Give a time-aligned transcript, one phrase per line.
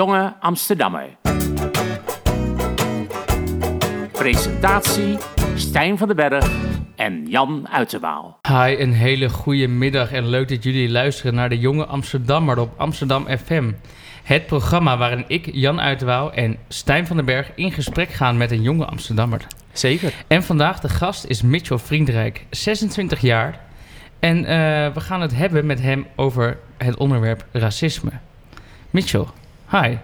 [0.00, 1.08] jonge Amsterdammer.
[4.12, 5.18] Presentatie
[5.54, 6.50] Stijn van den Berg
[6.96, 8.38] en Jan Uiterwaal.
[8.48, 12.72] Hi, een hele goede middag en leuk dat jullie luisteren naar de Jonge Amsterdammer op
[12.76, 13.72] Amsterdam FM.
[14.22, 18.50] Het programma waarin ik, Jan Uiterwaal en Stijn van den Berg in gesprek gaan met
[18.50, 19.46] een jonge Amsterdammer.
[19.72, 20.12] Zeker.
[20.26, 23.60] En vandaag de gast is Mitchell Vriendrijk, 26 jaar.
[24.18, 24.46] En uh,
[24.94, 28.10] we gaan het hebben met hem over het onderwerp racisme.
[28.90, 29.26] Mitchell,
[29.70, 29.96] hi.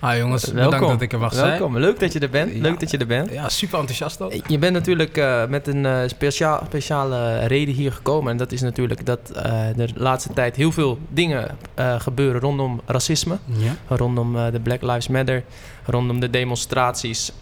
[0.00, 0.64] Hi jongens, welkom.
[0.64, 1.48] bedankt dat ik er mag zijn.
[1.48, 2.54] Welkom, leuk dat je er bent.
[2.54, 3.32] Leuk dat je er bent.
[3.32, 4.32] Ja, super enthousiast ook.
[4.46, 8.30] Je bent natuurlijk uh, met een uh, speciaal, speciale reden hier gekomen.
[8.30, 9.42] En dat is natuurlijk dat uh,
[9.76, 11.56] de laatste tijd heel veel dingen
[11.98, 13.38] gebeuren rondom racisme.
[13.46, 13.96] Ja.
[13.96, 15.44] Rondom de Black Lives Matter,
[15.84, 17.32] rondom de demonstraties.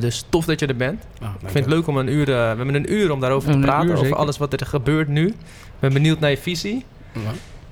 [0.00, 1.04] dus tof dat je er bent.
[1.22, 2.26] Oh, ik vind het leuk om een uur...
[2.26, 5.26] we hebben een uur om daarover te praten, uur, over alles wat er gebeurt nu.
[5.26, 5.34] Ik
[5.78, 6.84] ben benieuwd naar je visie.
[7.12, 7.20] Ja.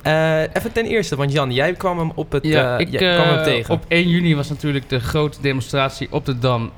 [0.06, 3.26] Uh, even ten eerste, want Jan, jij kwam hem op het ja, uh, ik, kwam
[3.26, 3.74] hem uh, tegen.
[3.74, 6.72] Op 1 juni was natuurlijk de grote demonstratie op de Dam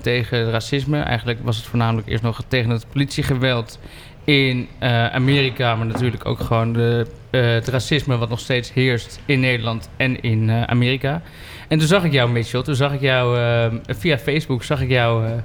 [0.00, 1.00] tegen racisme.
[1.00, 3.78] Eigenlijk was het voornamelijk eerst nog tegen het politiegeweld
[4.24, 4.68] in
[5.12, 10.22] Amerika, maar natuurlijk ook gewoon de, het racisme wat nog steeds heerst in Nederland en
[10.22, 11.22] in Amerika.
[11.68, 13.38] En toen zag ik jou, Mitchell, toen zag ik jou
[13.86, 15.40] via Facebook, zag ik jou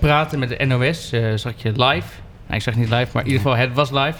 [0.00, 2.08] praten met de NOS, zag ik je live.
[2.46, 4.18] Nou, ik zag niet live, maar in ieder geval het was live.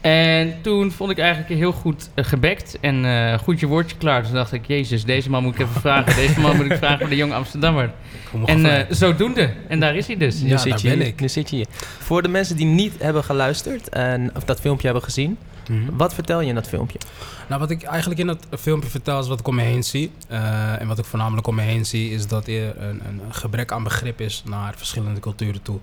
[0.00, 4.24] En toen vond ik eigenlijk heel goed uh, gebekt en uh, goed je woordje klaar.
[4.24, 6.14] Toen dacht ik, jezus, deze man moet ik even vragen.
[6.26, 7.90] Deze man moet ik vragen voor de jonge Amsterdammer.
[8.44, 9.50] En uh, zodoende.
[9.68, 10.40] En daar is hij dus.
[10.40, 11.20] Ja, nu zit je ben ik.
[11.20, 11.66] Nu zit je hier.
[11.98, 15.38] Voor de mensen die niet hebben geluisterd en of dat filmpje hebben gezien.
[15.68, 15.96] Mhm.
[15.96, 16.98] Wat vertel je in dat filmpje?
[17.48, 20.12] Nou, wat ik eigenlijk in dat filmpje vertel is wat ik om me heen zie.
[20.78, 23.82] en wat ik voornamelijk om me heen zie is dat er een, een gebrek aan
[23.82, 25.78] begrip is naar verschillende culturen toe.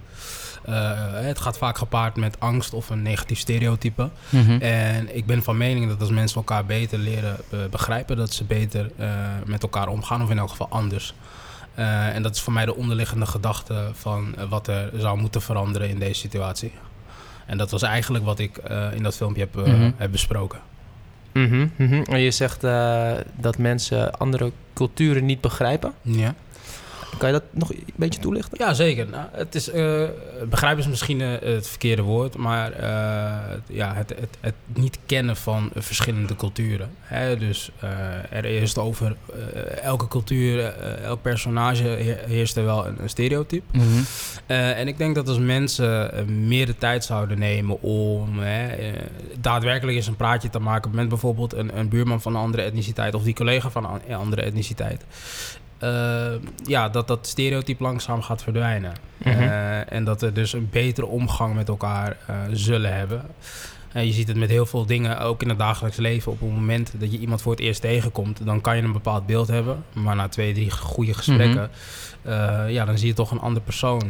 [0.70, 4.10] Uh, het gaat vaak gepaard met angst of een negatief stereotype.
[4.30, 4.62] Mhm.
[4.62, 7.38] En ik ben van mening dat als mensen elkaar beter leren
[7.72, 9.08] begrijpen, dat ze beter uh,
[9.46, 11.14] met elkaar omgaan, of in elk geval anders.
[11.76, 16.00] en dat is voor mij de onderliggende gedachte van wat er zou moeten veranderen in
[16.00, 16.72] deze situatie.
[17.46, 18.58] En dat was eigenlijk wat ik
[18.94, 19.94] in dat filmpje heb, mm -hmm.
[19.98, 20.60] heb besproken.
[21.34, 22.62] Mm -hmm, En je zegt
[23.36, 25.94] dat mensen andere culturen niet begrijpen.
[26.02, 26.36] Ja.
[27.18, 28.58] Kan je dat nog een beetje toelichten?
[28.58, 29.10] Ja, zeker.
[29.10, 30.04] Nou, het is, uh,
[30.50, 32.86] begrijpen is misschien uh, het verkeerde woord, maar uh,
[33.68, 36.90] ja, het, het, het, niet kennen van verschillende culturen.
[37.00, 37.38] Hè?
[37.38, 37.72] Dus
[38.30, 39.16] er is over
[39.82, 40.66] elke cultuur,
[41.04, 41.84] elk personage
[42.28, 43.64] heerst er wel een, een stereotype.
[43.72, 44.06] Mm -hmm.
[44.48, 48.40] en ik denk dat als mensen meer de tijd zouden nemen om
[49.40, 53.14] daadwerkelijk eens een praatje te maken met bijvoorbeeld een, een buurman van een andere etniciteit
[53.14, 55.06] of die collega van een andere etniciteit.
[55.86, 56.32] Uh,
[56.64, 58.94] ja, dat dat stereotype langzaam gaat verdwijnen.
[59.18, 59.42] Mhm.
[59.42, 63.22] uh, en dat er dus een betere omgang met elkaar uh, zullen hebben.
[63.92, 66.32] En je ziet het met heel veel dingen, ook in het dagelijks leven.
[66.32, 69.26] Op het moment dat je iemand voor het eerst tegenkomt, dan kan je een bepaald
[69.26, 69.84] beeld hebben.
[69.94, 71.70] Maar na twee, drie goede gesprekken,
[72.24, 72.70] mm-hmm.
[72.70, 74.02] ja, dan zie je toch een ander persoon.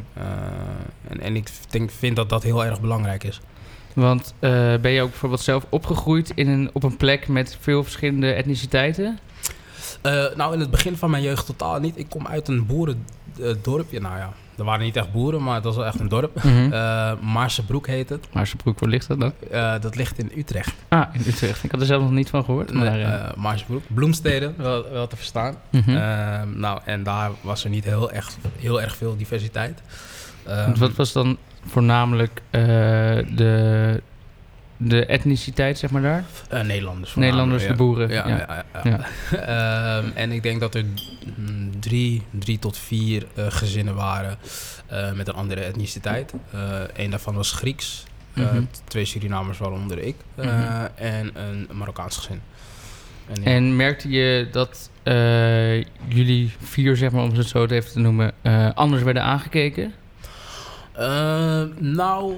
[1.07, 3.41] en, en ik denk, vind dat dat heel erg belangrijk is.
[3.93, 4.33] Want
[4.81, 9.19] ben je ook bijvoorbeeld zelf opgegroeid in een, op een plek met veel verschillende etniciteiten?
[10.05, 11.97] Uh, nou, in het begin van mijn jeugd totaal niet.
[11.97, 13.99] Ik kom uit een boerendorpje.
[13.99, 16.43] Nou ja, er waren niet echt boeren, maar het was wel echt een dorp.
[16.43, 16.73] Mm -hmm.
[16.73, 18.27] uh, Maarsebroek heet het.
[18.33, 19.33] Maarsebroek, waar ligt dat dan?
[19.51, 20.75] Uh, dat ligt in Utrecht.
[20.87, 21.63] Ah, in Utrecht.
[21.63, 22.73] Ik had er zelf nog niet van gehoord.
[22.73, 23.83] Maar, uh, Maarsebroek.
[23.87, 25.55] Bloemsteden, wel, wel te verstaan.
[25.69, 26.59] Mm -hmm.
[26.59, 29.81] nou, en daar was er niet heel, echt, heel erg veel diversiteit.
[30.75, 34.01] wat was dan voornamelijk de
[34.77, 36.23] de etniciteit, zeg maar daar?
[36.53, 37.15] Uh, Nederlanders.
[37.15, 38.09] Nederlanders, de boeren.
[38.09, 38.65] Ja, ja.
[38.83, 39.97] ja, ja.
[39.97, 40.85] um, en ik denk dat er
[41.79, 44.37] drie, drie tot vier uh, gezinnen waren
[44.91, 46.33] uh, met een andere etniciteit.
[46.93, 48.03] Eén daarvan was Grieks.
[48.33, 48.67] Mm -hmm.
[48.83, 50.15] Twee Surinamers, waaronder ik.
[50.35, 50.87] Mm -hmm.
[50.95, 52.41] En een Marokkaans gezin.
[53.33, 54.89] En, en merkte je dat
[56.07, 58.33] jullie vier, zeg maar, om het zo even te noemen,
[58.73, 59.93] anders werden aangekeken?
[61.79, 62.33] nou,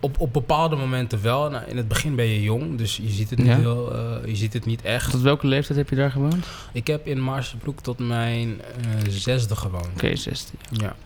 [0.00, 1.50] op, op bepaalde momenten wel.
[1.50, 4.36] Nou, in het begin ben je jong, dus je ziet het niet, heel, uh, je
[4.36, 5.10] ziet het niet echt.
[5.10, 6.46] Tot welke leeftijd heb je daar gewoond?
[6.72, 9.86] Ik heb in Maarsebroek tot mijn uh, zesde gewoond.
[9.86, 10.52] Oké, okay, zesde.
[10.70, 10.96] Ja.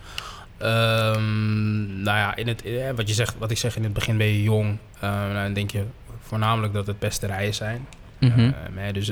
[0.59, 4.17] Um, nou ja, in het, eh, wat, je zegt, wat ik zeg, in het begin
[4.17, 4.77] ben je jong.
[4.95, 5.83] Uh, nou, dan denk je
[6.21, 7.87] voornamelijk dat het beste rijen zijn.
[8.19, 8.53] Mm -hmm.
[8.77, 9.11] uh, dus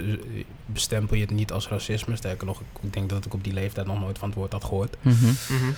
[0.66, 2.16] bestempel je het niet als racisme.
[2.16, 4.64] Sterker nog, ik denk dat ik op die leeftijd nog nooit van het woord had
[4.64, 4.96] gehoord.
[5.02, 5.36] Mm -hmm.
[5.50, 5.76] Mm -hmm.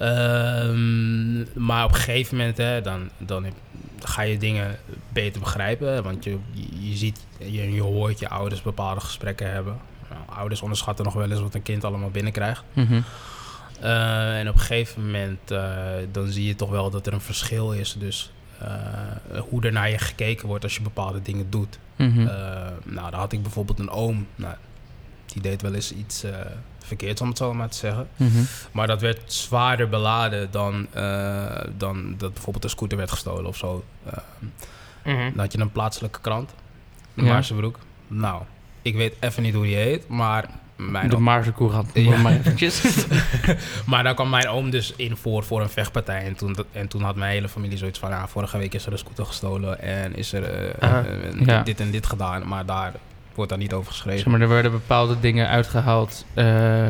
[0.00, 3.46] Um, maar op een gegeven moment, hè, dan, dan
[4.00, 4.78] ga je dingen
[5.12, 6.02] beter begrijpen.
[6.02, 6.38] Want je,
[6.80, 9.76] je ziet, je, je hoort je ouders bepaalde gesprekken hebben.
[10.10, 12.64] Nou, ouders onderschatten nog wel eens wat een kind allemaal binnenkrijgt.
[12.72, 13.04] Mm -hmm.
[13.82, 17.20] uh, en op een gegeven moment, uh, dan zie je toch wel dat er een
[17.20, 17.96] verschil is.
[17.98, 21.78] Dus eh, hoe er naar je gekeken wordt als je bepaalde dingen doet.
[21.96, 22.20] Mhm.
[22.20, 22.26] Eh,
[22.84, 24.26] nou, dan had ik bijvoorbeeld een oom.
[24.36, 24.54] Nou,
[25.26, 26.24] die deed wel eens iets
[26.88, 28.08] verkeerds, om het zo maar te zeggen.
[28.16, 28.38] Mhm.
[28.72, 33.56] Maar dat werd zwaarder beladen dan, eh, dan dat bijvoorbeeld een scooter werd gestolen of
[33.56, 33.84] zo.
[35.04, 36.50] Dan had je een plaatselijke krant,
[37.14, 37.32] de Ja.
[37.32, 37.78] Maarsebroek.
[38.06, 38.42] Nou,
[38.82, 40.48] ik weet even niet hoe die heet, maar
[40.78, 41.90] mijn De Maarse Courant.
[41.94, 42.16] Ja.
[42.16, 43.06] Maar eventjes.
[43.86, 46.24] maar dan kwam mijn oom dus in voor, voor een vechtpartij.
[46.24, 48.10] En toen, en toen had mijn hele familie zoiets van...
[48.10, 52.06] Ja, vorige week is er een scooter gestolen en is er eh, dit en dit
[52.06, 52.48] gedaan.
[52.48, 52.92] Maar daar
[53.38, 54.18] wordt daar niet over geschreven.
[54.20, 56.24] zeg maar, er werden bepaalde dingen uitgehaald...
[56.34, 56.86] eh,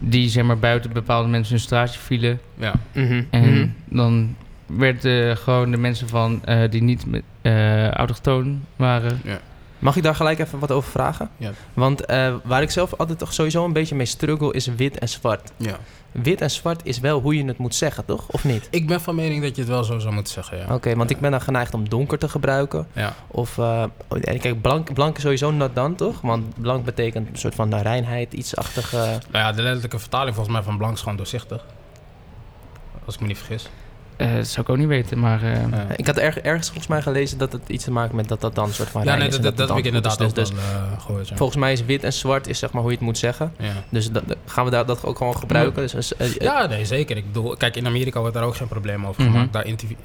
[0.00, 2.40] die zeg maar, buiten bepaalde mensen hun straatje vielen.
[2.54, 3.22] Ja, Mhm.
[3.30, 3.66] En Mhm.
[3.96, 4.36] dan
[4.66, 9.20] werden gewoon de mensen van eh, die niet met, eh, autochtoon waren...
[9.80, 11.30] Mag ik daar gelijk even wat over vragen?
[11.36, 11.50] Ja.
[11.74, 15.08] Want eh, waar ik zelf altijd toch sowieso een beetje mee struggle is wit en
[15.08, 15.50] zwart.
[15.56, 15.76] ja.
[16.12, 18.24] Wit en zwart is wel hoe je het moet zeggen, toch?
[18.30, 18.68] Of niet?
[18.70, 20.74] Ik ben van mening dat je het wel zo zou moeten zeggen, ja.
[20.74, 22.86] Oké, want ik ben dan geneigd om donker te gebruiken.
[22.92, 26.20] Ja, Of, en kijk, blank, blank is sowieso not dan, toch?
[26.20, 28.92] Want blank betekent een soort van reinheid, iets-achtig.
[28.94, 29.00] eh.
[29.00, 31.64] nou ja, de letterlijke vertaling volgens mij van blank is gewoon doorzichtig.
[33.04, 33.68] Als ik me niet vergis.
[34.20, 35.42] Eh, dat zou ik ook niet weten, maar...
[35.42, 35.58] eh.
[35.96, 38.54] Ik had erg, ergens volgens mij gelezen dat het iets te maken met dat dat
[38.54, 39.34] dan een soort van Ja, nee, is.
[39.34, 41.36] dat, dat, dat heb ik inderdaad Dus, wel eh, gehoord, ja.
[41.36, 43.52] volgens mij is wit en zwart is zeg maar hoe je het moet zeggen.
[43.58, 43.72] ja.
[43.88, 45.88] Dus dat, gaan we daar, dat ook gewoon gebruiken.
[45.92, 47.16] Dus, Ja, nee, zeker.
[47.16, 49.30] Ik bedoel, kijk, in Amerika wordt daar ook geen probleem over Mhm.
[49.32, 49.52] gemaakt.
[49.52, 49.96] Daar identif-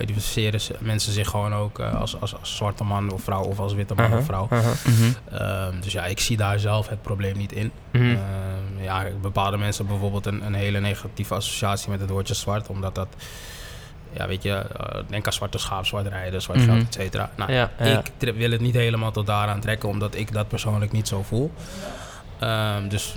[0.00, 3.74] identificeren ze- mensen zich gewoon ook als, als, als zwarte man of vrouw of als
[3.74, 4.46] witte man of vrouw.
[4.50, 4.72] aha.
[4.84, 5.36] mhm.
[5.42, 7.70] Ehm, dus ja, ik zie daar zelf het probleem niet in.
[7.92, 8.04] Mhm.
[8.04, 12.68] Ehm, ja, bepaalde mensen hebben bijvoorbeeld een, een hele negatieve associatie met het woordje zwart,
[12.68, 13.08] omdat dat,
[14.12, 16.86] ja, weet je, eh, denk aan zwarte schaap, zwart rijden, zwart veld, Mhm.
[16.86, 17.30] et cetera.
[17.36, 18.02] Nou, ja, ja.
[18.18, 21.50] ik wil het niet helemaal tot daaraan trekken, omdat ik dat persoonlijk niet zo voel.
[22.38, 23.16] Ehm, dus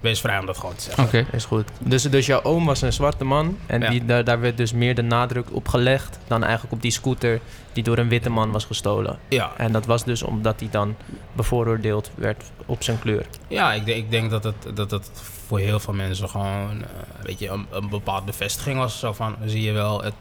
[0.00, 1.04] wees vrij om dat gewoon te zeggen.
[1.04, 1.26] Oké.
[1.32, 1.68] Is goed.
[1.78, 3.58] Dus, dus jouw oom was een zwarte man.
[3.66, 3.90] En Ja.
[3.90, 7.40] die, daar, daar werd dus meer de nadruk op gelegd dan eigenlijk op die scooter
[7.72, 9.18] die door een witte man was gestolen.
[9.28, 10.96] Ja, En dat was dus omdat hij dan
[11.32, 13.26] bevooroordeeld werd op zijn kleur.
[13.48, 15.10] Ja, ik, denk- ik denk dat het, dat het
[15.46, 16.88] voor heel veel mensen gewoon eh,
[17.22, 18.98] weet je, een, een bepaalde bevestiging was.
[18.98, 20.14] Zo van, zie je wel, het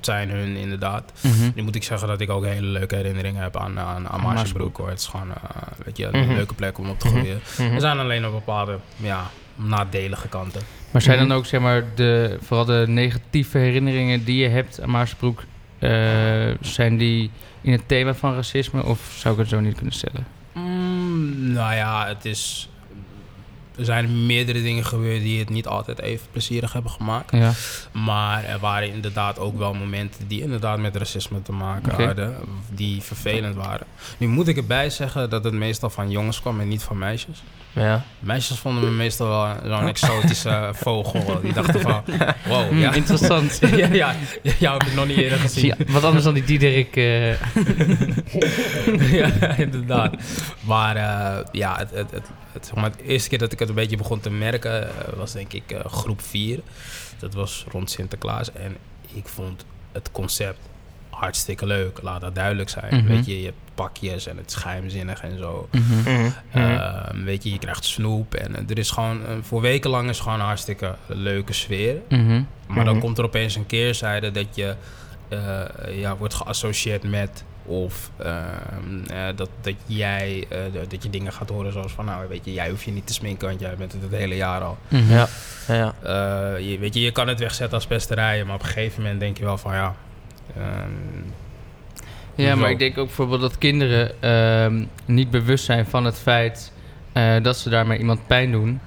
[0.00, 1.12] zijn hun inderdaad.
[1.20, 1.50] Mhm.
[1.54, 4.76] Nu moet ik zeggen dat ik ook hele leuke herinneringen heb aan, aan, aan Maarsebroek.
[4.76, 4.88] hoor.
[4.88, 6.34] Het is gewoon eh, weet je, een Mhm.
[6.34, 7.16] leuke plek om op te Mhm.
[7.16, 7.74] groeien.
[7.74, 10.60] Er zijn alleen een bepaalde ja, nadelige kanten.
[10.90, 14.90] Maar zijn dan ook, zeg maar, de, vooral de negatieve herinneringen die je hebt aan
[14.90, 15.42] Maarsbroek...
[15.78, 15.90] eh,
[16.60, 17.30] zijn die
[17.60, 18.84] in het thema van racisme?
[18.84, 20.26] Of zou ik het zo niet kunnen stellen?
[20.52, 22.68] Mm, nou ja, het is...
[23.78, 27.32] Er zijn meerdere dingen gebeurd die het niet altijd even plezierig hebben gemaakt.
[27.32, 27.52] Ja.
[27.92, 32.36] Maar er waren inderdaad ook wel momenten die inderdaad met racisme te maken hadden.
[32.70, 33.86] Die vervelend waren.
[34.18, 37.42] Nu moet ik erbij zeggen dat het meestal van jongens kwam en niet van meisjes.
[37.78, 38.04] Ja.
[38.18, 41.40] Meisjes vonden me meestal wel zo'n exotische vogel.
[41.40, 42.02] Die dachten van,
[42.46, 42.92] wow, Hmm, ja.
[42.92, 43.58] Interessant.
[43.76, 45.74] ja, ja, ja, jou heb ik nog niet eerder gezien.
[45.76, 46.96] Zie, wat anders dan die Diederik.
[46.96, 47.30] eh
[49.20, 50.14] ja, inderdaad.
[50.60, 53.68] Maar eh, ja, het, het, het, het, zeg maar, de eerste keer dat ik het
[53.68, 56.60] een beetje begon te merken eh, was denk ik groep 4.
[57.18, 58.52] Dat was rond Sinterklaas.
[58.52, 58.76] En
[59.14, 60.58] ik vond het concept
[61.18, 61.98] hartstikke leuk.
[62.02, 62.94] Laat dat duidelijk zijn.
[62.96, 63.06] Mhm.
[63.06, 65.68] Weet je, je hebt pakjes en het is geheimzinnig en zo.
[65.72, 66.10] mhm.
[66.16, 66.30] Mhm.
[66.52, 68.34] Ehm, weet je, je krijgt snoep.
[68.34, 71.96] En eh, er is gewoon, eh, voor weken lang is gewoon een hartstikke leuke sfeer.
[72.66, 74.74] Maar dan komt er opeens een keerzijde dat je
[75.28, 75.60] eh,
[76.00, 80.58] ja, wordt geassocieerd met of ehm, eh, dat, dat jij eh,
[80.88, 83.12] dat- je dingen gaat horen zoals van nou weet je, jij hoeft je niet te
[83.12, 84.78] sminken, want jij bent het het hele jaar al.
[84.88, 85.28] Ja.
[85.68, 85.94] Ja.
[86.02, 89.20] Eh, je, weet je, je kan het wegzetten als pesterijen, maar op een gegeven moment
[89.20, 89.94] denk je wel van ja.
[90.56, 90.90] Ehm,
[92.34, 96.72] Ja, maar ik denk ook bijvoorbeeld dat kinderen ehm, niet bewust zijn van het feit
[97.12, 98.80] eh, dat ze daarmee iemand pijn doen.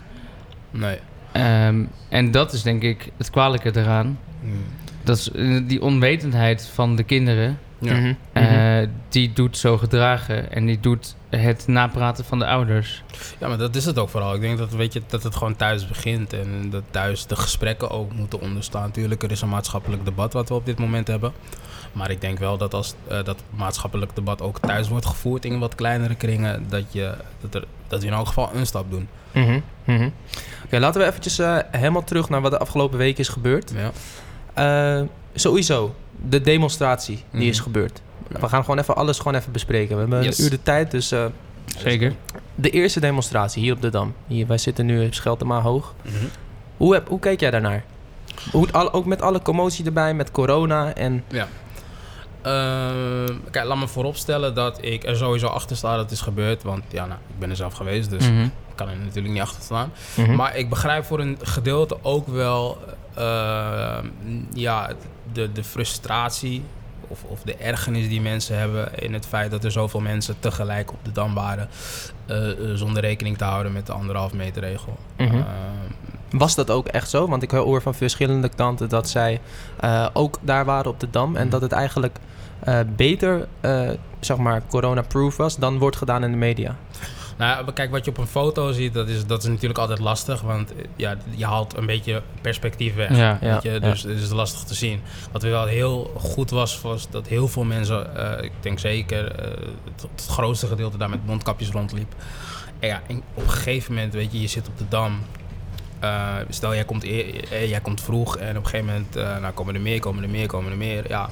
[0.72, 1.00] nee.
[1.32, 4.20] Ehm, en dat is denk ik het kwalijke eraan.
[4.42, 4.64] Hmm.
[5.04, 7.60] Dat is eh, die onwetendheid van de kinderen.
[7.82, 7.94] Ja.
[7.94, 8.14] Mhm.
[8.34, 13.04] eh, die doet zo gedragen en die doet het napraten van de ouders.
[13.40, 14.34] ja, maar dat is het ook vooral.
[14.36, 17.90] Ik denk dat, weet je, dat het gewoon thuis begint en dat thuis de gesprekken
[17.90, 18.92] ook moeten onderstaan.
[18.92, 21.32] Tuurlijk, er is een maatschappelijk debat wat we op dit moment hebben.
[21.92, 25.60] Maar ik denk wel dat als eh, dat maatschappelijk debat ook thuis wordt gevoerd in
[25.60, 29.08] wat kleinere kringen, dat, je, dat, er, dat we in elk geval een stap doen.
[29.32, 29.60] Mhm.
[29.84, 30.10] Mhm.
[30.66, 33.74] Oké, laten we eventjes eh, helemaal terug naar wat de afgelopen week is gebeurd.
[33.76, 33.92] Ja.
[35.36, 35.96] Sowieso,
[36.30, 37.64] de demonstratie die is Mhm.
[37.66, 38.02] gebeurd.
[38.34, 38.40] Ja.
[38.40, 39.94] We gaan gewoon even alles gewoon even bespreken.
[39.96, 40.38] We hebben Yes.
[40.38, 41.26] een uur de tijd, dus eh,
[41.78, 42.14] Zeker.
[42.56, 44.14] de eerste demonstratie hier op de Dam.
[44.28, 45.94] Hier, wij zitten nu op Scheltema hoog.
[46.02, 46.16] Mhm.
[46.78, 47.84] Hoe, heb, hoe kijk jij daarnaar?
[48.52, 51.24] Hoe, al- ook met alle commotie erbij, met corona en...
[51.28, 51.48] Ja.
[52.42, 56.64] Ehm, kijk, laat me vooropstellen dat ik er sowieso achter sta dat het is gebeurd.
[56.64, 58.42] Want ja, nou, ik ben er zelf geweest, dus Mhm.
[58.44, 59.92] Ik kan er natuurlijk niet achter staan.
[60.16, 60.36] Mhm.
[60.36, 62.78] Maar ik begrijp voor een gedeelte ook wel
[63.14, 63.98] eh,
[64.54, 64.90] ja,
[65.34, 66.64] de, de frustratie
[67.08, 70.92] of, of de ergernis die mensen hebben in het feit dat er zoveel mensen tegelijk
[70.92, 71.70] op de dam waren.
[72.26, 74.98] eh, eh, zonder rekening te houden met de anderhalf meter regel.
[75.18, 75.36] Mhm.
[75.36, 75.44] Eh,
[76.32, 77.28] Was dat ook echt zo?
[77.28, 79.42] Want ik hoor van verschillende kanten dat zij
[79.80, 81.36] eh, ook daar waren op de Dam.
[81.36, 82.18] En dat het eigenlijk
[82.64, 83.90] eh, beter, eh,
[84.20, 86.76] zeg maar, corona-proof was dan wordt gedaan in de media.
[87.38, 90.42] Nou, kijk, wat je op een foto ziet, dat is, dat is natuurlijk altijd lastig.
[90.42, 93.18] Want eh, ja, je haalt een beetje perspectief weg.
[93.18, 93.38] Ja.
[93.42, 93.80] Ja, je?
[93.80, 95.02] Dus het is lastig te zien.
[95.32, 99.46] Wat wel heel goed was, was dat heel veel mensen, eh, ik denk zeker eh,
[99.94, 102.16] het, het grootste gedeelte daar met mondkapjes rondliep.
[102.80, 105.20] En ja, en op een gegeven moment, weet je, je zit op de dam.
[106.00, 109.38] Eh, stel, jij komt, eer- eh, jij komt vroeg en op een gegeven moment eh,
[109.38, 111.08] nou, komen er meer, komen er meer, komen er meer.
[111.10, 111.30] Ja,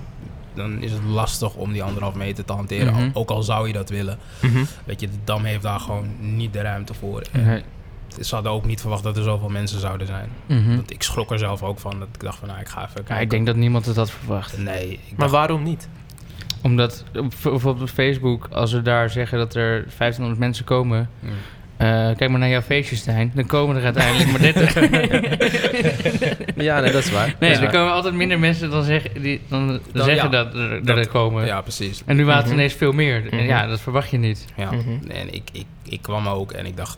[0.60, 2.94] dan is het lastig om die anderhalf meter te hanteren.
[2.94, 3.10] Mhm.
[3.14, 4.18] Ook al zou je dat willen.
[4.86, 7.22] Weet je, de dam heeft daar gewoon niet de ruimte voor.
[7.32, 7.64] En Nee.
[8.22, 10.30] ze hadden ook niet verwacht dat er zoveel mensen zouden zijn.
[10.46, 10.76] Mhm.
[10.76, 12.00] Want ik schrok er zelf ook van.
[12.00, 13.16] Dat ik dacht van, nou, ik ga even kijken.
[13.16, 14.58] Ja, ik denk dat niemand het had verwacht.
[14.58, 15.90] Nee, ik Maar dacht, waarom niet?
[16.62, 21.10] Omdat op, bijvoorbeeld op Facebook, als we daar zeggen dat er 1500 mensen komen.
[21.80, 23.32] Eh, kijk maar naar jouw feestje, Stijn.
[23.36, 24.74] Dan komen er uiteindelijk maar 30.
[26.56, 27.36] Ja, nee, dat is waar.
[27.40, 30.54] Nee, is er komen altijd minder mensen dan, zeggen die, dan, Dan- zeggen ja, dat
[30.56, 31.46] er, dat dat- er komen.
[31.46, 32.02] Ja, precies.
[32.06, 32.56] En nu waren het Mhm.
[32.56, 33.28] ineens veel meer.
[33.32, 33.46] En Mhm.
[33.48, 34.46] ja, dat verwacht je niet.
[34.56, 34.72] Ja.
[34.72, 35.12] Mhm.
[35.12, 36.98] En ik, ik, ik kwam ook en ik dacht,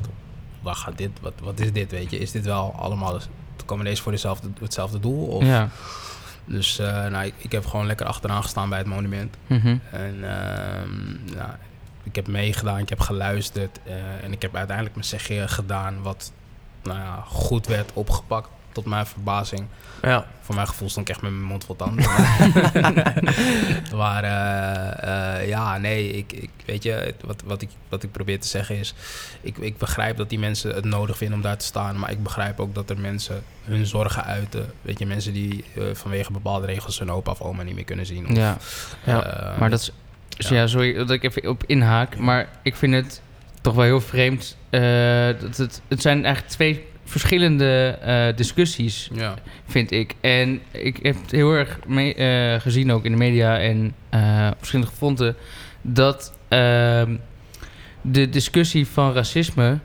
[0.61, 2.17] wat, gaat dit, wat, wat is dit, weet je?
[2.19, 3.19] Is dit wel allemaal...
[3.65, 5.25] Komen deze voor dezelfde, hetzelfde doel?
[5.25, 5.69] Of, Ja.
[6.45, 9.35] Dus eh, nou, ik, ik heb gewoon lekker achteraan gestaan bij het monument.
[9.47, 9.75] Mhm.
[9.91, 11.49] En ehm, nou,
[12.03, 13.79] ik heb meegedaan, ik heb geluisterd.
[13.83, 16.31] eh, en ik heb uiteindelijk mijn zegje gedaan wat
[16.83, 18.49] nou ja, goed werd opgepakt.
[18.71, 19.67] Tot mijn verbazing.
[20.01, 20.25] Ja.
[20.41, 22.05] Voor mijn gevoel stond ik echt met mijn mond vol tanden.
[24.01, 28.39] maar eh, eh, ja, nee, ik, ik, weet je, wat, wat, ik, wat ik probeer
[28.39, 28.93] te zeggen is...
[29.41, 31.99] Ik, ik begrijp dat die mensen het nodig vinden om daar te staan.
[31.99, 34.73] Maar ik begrijp ook dat er mensen hun zorgen uiten.
[34.81, 38.29] Weet je, mensen die vanwege bepaalde regels hun opa of oma niet meer kunnen zien.
[38.29, 38.57] Of, Ja.
[39.05, 39.55] Ja.
[39.59, 39.91] Maar dat is...
[40.41, 40.61] dus ja.
[40.61, 42.17] ja, sorry dat ik even op inhaak.
[42.17, 43.21] Maar ik vind het
[43.61, 44.57] toch wel heel vreemd.
[44.69, 44.81] eh,
[45.39, 49.35] dat het, het zijn eigenlijk twee verschillende eh, discussies, Ja,
[49.67, 50.15] vind ik.
[50.21, 53.93] En ik heb het heel erg mee, eh, gezien ook in de media en
[54.51, 55.35] op verschillende fronten...
[55.81, 57.15] dat ehm,
[58.01, 59.79] de discussie van racisme...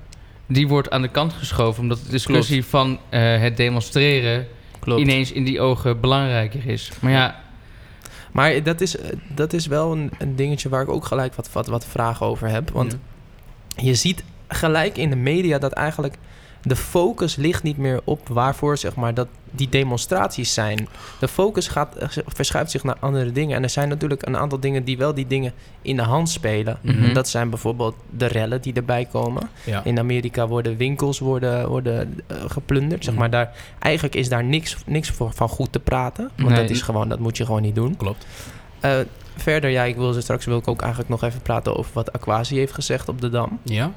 [0.46, 1.82] die wordt aan de kant geschoven...
[1.82, 4.46] omdat de discussie van het demonstreren...
[4.80, 5.00] Klopt.
[5.00, 6.90] ineens in die ogen belangrijker is.
[7.00, 7.42] Maar ja,
[8.36, 8.96] Maar dat is,
[9.34, 12.48] dat is wel een, een dingetje waar ik ook gelijk wat, wat, wat vragen over
[12.48, 12.70] heb.
[12.70, 12.96] Want
[13.76, 16.18] je ziet gelijk in de media dat eigenlijk
[16.66, 20.88] de focus ligt niet meer op waarvoor zeg maar, dat die demonstraties zijn.
[21.20, 23.56] De focus gaat, eh, verschuift zich naar andere dingen.
[23.56, 26.78] En er zijn natuurlijk een aantal dingen die wel die dingen in de hand spelen.
[26.82, 27.12] Mhm.
[27.12, 29.48] Dat zijn bijvoorbeeld de rellen die erbij komen.
[29.64, 29.80] ja.
[29.84, 33.04] In Amerika worden winkels worden, worden, eh, geplunderd.
[33.04, 33.20] Zeg Mhm.
[33.22, 36.30] maar, daar, eigenlijk is daar niks, niks voor, van goed te praten.
[36.36, 36.60] Want Nee.
[36.60, 37.96] dat, is gewoon, dat moet je gewoon niet doen.
[37.96, 38.26] klopt.
[38.80, 38.98] Eh,
[39.36, 42.12] verder, ja, ik wil ze straks wil ik ook eigenlijk nog even praten over wat
[42.12, 43.58] Aquasi heeft gezegd op de Dam.
[43.62, 43.92] Ja?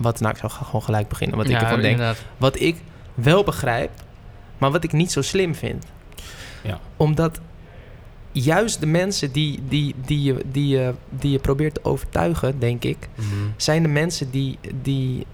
[0.00, 1.36] Wat, nou, ik zal gewoon gelijk beginnen.
[1.36, 1.92] Wat ik ervan denk.
[1.92, 2.22] inderdaad.
[2.36, 2.76] Wat ik
[3.14, 3.90] wel begrijp,
[4.58, 5.84] maar wat ik niet zo slim vind.
[6.62, 6.78] Ja.
[6.96, 7.40] Omdat
[8.32, 12.84] juist de mensen die, die, die, je, die, je, die je probeert te overtuigen, denk
[12.84, 13.26] ik, Mhm.
[13.56, 15.26] zijn de mensen die, die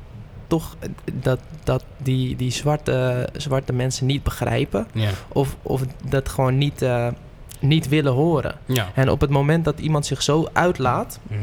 [0.47, 0.77] toch
[1.13, 4.87] dat, dat die, die zwarte, zwarte mensen niet begrijpen.
[4.93, 5.11] Ja.
[5.29, 7.09] Of, of dat gewoon niet, eh,
[7.61, 8.55] niet willen horen.
[8.67, 8.91] Ja.
[8.95, 11.41] En op het moment dat iemand zich zo uitlaat, Mhm.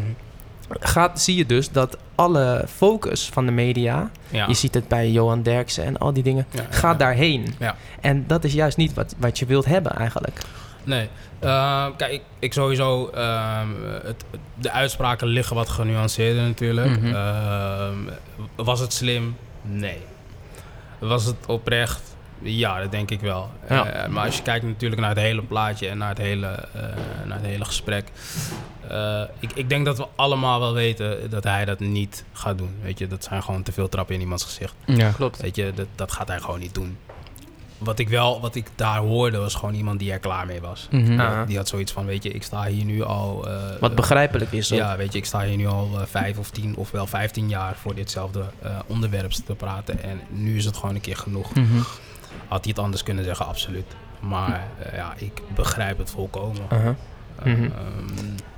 [0.80, 4.48] gaat, zie je dus dat alle focus van de media, Ja.
[4.48, 7.53] je ziet het bij Johan Derksen en al die dingen, Ja, ja, gaat daarheen.
[7.60, 7.75] Ja.
[8.01, 10.39] En dat is juist niet wat, wat je wilt hebben eigenlijk.
[10.84, 11.10] Nee.
[11.39, 13.08] Eh, kijk, ik, ik sowieso...
[13.10, 13.67] ehm,
[14.03, 14.24] het,
[14.55, 17.00] de uitspraken liggen wat genuanceerder natuurlijk.
[17.01, 17.13] Mhm.
[17.15, 17.98] Ehm,
[18.55, 19.36] was het slim?
[19.62, 19.98] Nee.
[21.00, 22.01] Was het oprecht?
[22.41, 23.50] Ja, dat denk ik wel.
[23.67, 26.82] Eh, maar als je kijkt natuurlijk naar het hele plaatje en naar het hele, eh,
[27.25, 28.08] naar het hele gesprek.
[28.90, 32.75] Eh, ik, ik denk dat we allemaal wel weten dat hij dat niet gaat doen.
[32.82, 34.74] Weet je, dat zijn gewoon te veel trappen in iemands gezicht.
[34.86, 35.12] Ja.
[35.12, 35.42] Klopt.
[35.42, 36.98] Weet je, dat, dat gaat hij gewoon niet doen.
[37.78, 40.88] Wat ik wel, wat ik daar hoorde, was gewoon iemand die er klaar mee was.
[40.92, 41.20] Mhm.
[41.20, 41.48] Ah.
[41.48, 43.48] Die had zoiets van, weet je, ik sta hier nu al...
[43.50, 44.68] eh, Wat begrijpelijk is.
[44.70, 47.50] Ja, weet je, ik sta hier nu al eh, vijf of tien of wel vijftien
[47.50, 50.04] jaar voor ditzelfde eh, onderwerp te praten.
[50.04, 51.54] En nu is het gewoon een keer genoeg.
[51.56, 51.78] Mhm.
[52.48, 53.96] Had hij het anders kunnen zeggen, absoluut.
[54.20, 56.62] Maar ja, ik begrijp het volkomen.
[57.44, 57.70] Ehm,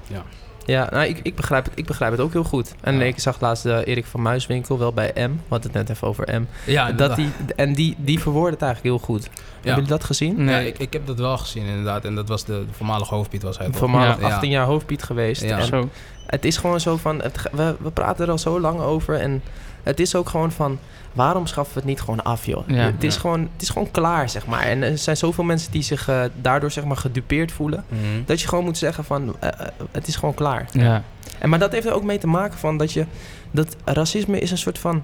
[0.07, 0.23] ja.
[0.65, 2.75] Ja, nou, ik, ik, begrijp het, ik begrijp het ook heel goed.
[2.81, 3.03] En Ja.
[3.03, 5.17] ik zag laatst eh, Erik van Muiswinkel wel bij M.
[5.17, 6.45] We hadden het net even over M.
[6.65, 9.23] Ja, dat die, en die, die verwoordde het eigenlijk heel goed.
[9.23, 9.29] Ja.
[9.53, 10.35] Hebben jullie dat gezien?
[10.43, 10.55] Nee.
[10.55, 12.05] Ja, ik, ik heb dat wel gezien inderdaad.
[12.05, 13.67] En dat was de, de voormalige hoofdpiet was hij?
[13.71, 14.25] Voormalig Ja.
[14.33, 15.41] 18 jaar hoofdpiet geweest.
[15.43, 15.57] Ja.
[15.59, 15.89] En Zo.
[16.27, 17.21] het is gewoon zo van...
[17.21, 19.19] Het, we, we praten er al zo lang over.
[19.19, 19.41] En
[19.83, 20.79] het is ook gewoon van...
[21.15, 22.67] Waarom schaffen we het niet gewoon af, joh?
[22.67, 22.75] Ja.
[22.75, 23.19] het, is Ja.
[23.19, 24.61] gewoon, het is gewoon klaar, zeg maar.
[24.61, 27.83] En er zijn zoveel mensen die zich eh, daardoor zeg maar gedupeerd voelen.
[27.89, 28.01] Mhm.
[28.25, 29.35] Dat je gewoon moet zeggen van...
[29.39, 30.67] eh, eh, het is gewoon klaar.
[30.71, 31.03] Ja.
[31.39, 33.05] En, maar dat heeft er ook mee te maken van dat je...
[33.51, 34.95] Dat racisme is een soort van...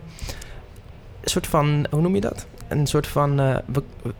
[1.21, 1.85] Een soort van...
[1.89, 2.45] Hoe noem je dat?
[2.67, 3.39] Een soort van...
[3.39, 4.13] eh, we- we-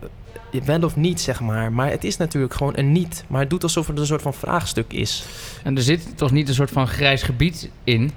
[0.65, 1.71] wel of niet, zeg maar.
[1.71, 3.23] Maar het is natuurlijk gewoon een niet.
[3.27, 5.25] Maar het doet alsof het een soort van vraagstuk is.
[5.63, 8.11] En er zit toch niet een soort van grijs gebied in?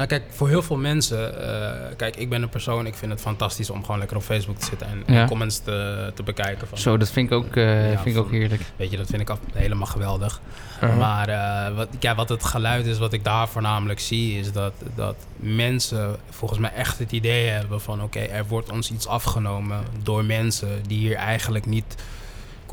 [0.00, 1.42] Nou kijk, voor heel veel mensen...
[1.42, 2.86] eh, kijk, ik ben een persoon...
[2.86, 4.86] Ik vind het fantastisch om gewoon lekker op Facebook te zitten...
[5.06, 6.68] en, comments te, te bekijken.
[6.68, 8.62] Van, Zo, dat vind ik ook, eh, Ja, vind ik ook heerlijk.
[8.76, 10.40] Weet je, dat vind ik helemaal geweldig.
[10.82, 10.98] Uh-huh.
[10.98, 14.72] Maar eh, wat, ja, wat het geluid is, wat ik daar voornamelijk zie, is dat,
[14.94, 19.84] dat mensen volgens mij echt het idee hebben van oké, er wordt ons iets afgenomen
[20.02, 21.94] door mensen die hier eigenlijk niet,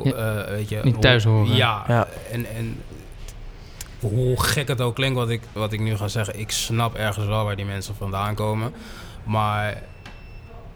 [0.04, 1.56] Ja, eh, weet je, niet thuis horen.
[1.56, 2.08] Ja, Ja.
[2.32, 2.78] En, en
[4.00, 7.26] hoe gek het ook klinkt wat ik, wat ik nu ga zeggen, ik snap ergens
[7.26, 8.72] wel waar die mensen vandaan komen.
[9.24, 9.82] Maar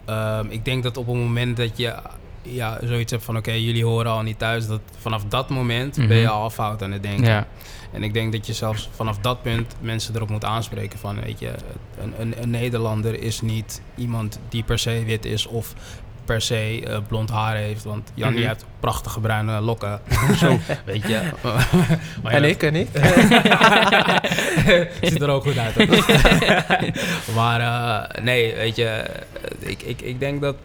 [0.06, 1.96] ehm, ik denk dat op het moment dat je
[2.42, 6.18] ja, zoiets hebt van oké, jullie horen al niet thuis, dat vanaf dat moment ben
[6.18, 6.32] je Mhm.
[6.34, 7.26] al fout aan het denken.
[7.26, 7.48] Ja.
[7.92, 11.40] En ik denk dat je zelfs vanaf dat punt mensen erop moet aanspreken van, weet
[11.40, 11.54] je,
[12.02, 15.74] een, een, een Nederlander is niet iemand die per se wit is of
[16.26, 17.84] per se eh, blond haar heeft.
[17.84, 18.38] Want Jan, Mhm.
[18.38, 20.02] die heeft prachtige bruine lokken.
[20.42, 21.20] Zo, weet je.
[22.24, 22.88] Maar en ik, en ik.
[25.10, 25.76] Ziet er ook goed uit.
[27.36, 29.06] maar eh, nee, weet je,
[29.60, 30.56] ik, ik, ik denk dat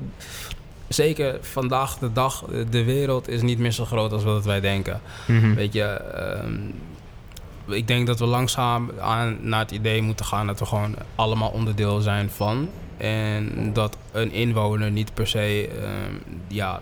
[0.88, 5.00] zeker vandaag de dag, de wereld is niet meer zo groot als wat wij denken.
[5.26, 5.54] Mhm.
[5.54, 6.52] Weet je, ehm,
[7.74, 11.50] ik denk dat we langzaam aan, naar het idee moeten gaan dat we gewoon allemaal
[11.50, 12.68] onderdeel zijn van.
[12.96, 16.14] En dat een inwoner niet per se ehm,
[16.48, 16.80] ja,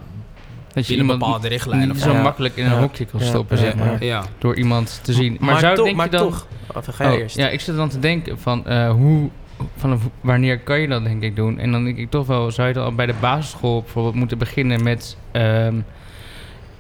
[0.73, 2.11] Dat je binnen iemand bepaalde richtlijnen niet van.
[2.11, 2.23] zo Ja.
[2.23, 2.79] makkelijk in een Ja.
[2.81, 3.63] hokje kan stoppen, Ja.
[3.63, 4.25] zeg maar.
[4.39, 5.37] Door iemand te zien.
[5.41, 6.23] Maar, zou toch- denk maar je dan...
[6.31, 6.47] toch.
[6.75, 7.37] Of ga je Oh, eerst?
[7.37, 9.31] Ja, ik zit dan te denken van eh, hoe,
[9.77, 11.59] vanaf wanneer kan je dat denk ik doen?
[11.59, 14.39] En dan denk ik toch wel, zou je dan al bij de basisschool bijvoorbeeld moeten
[14.39, 15.75] beginnen met ehm,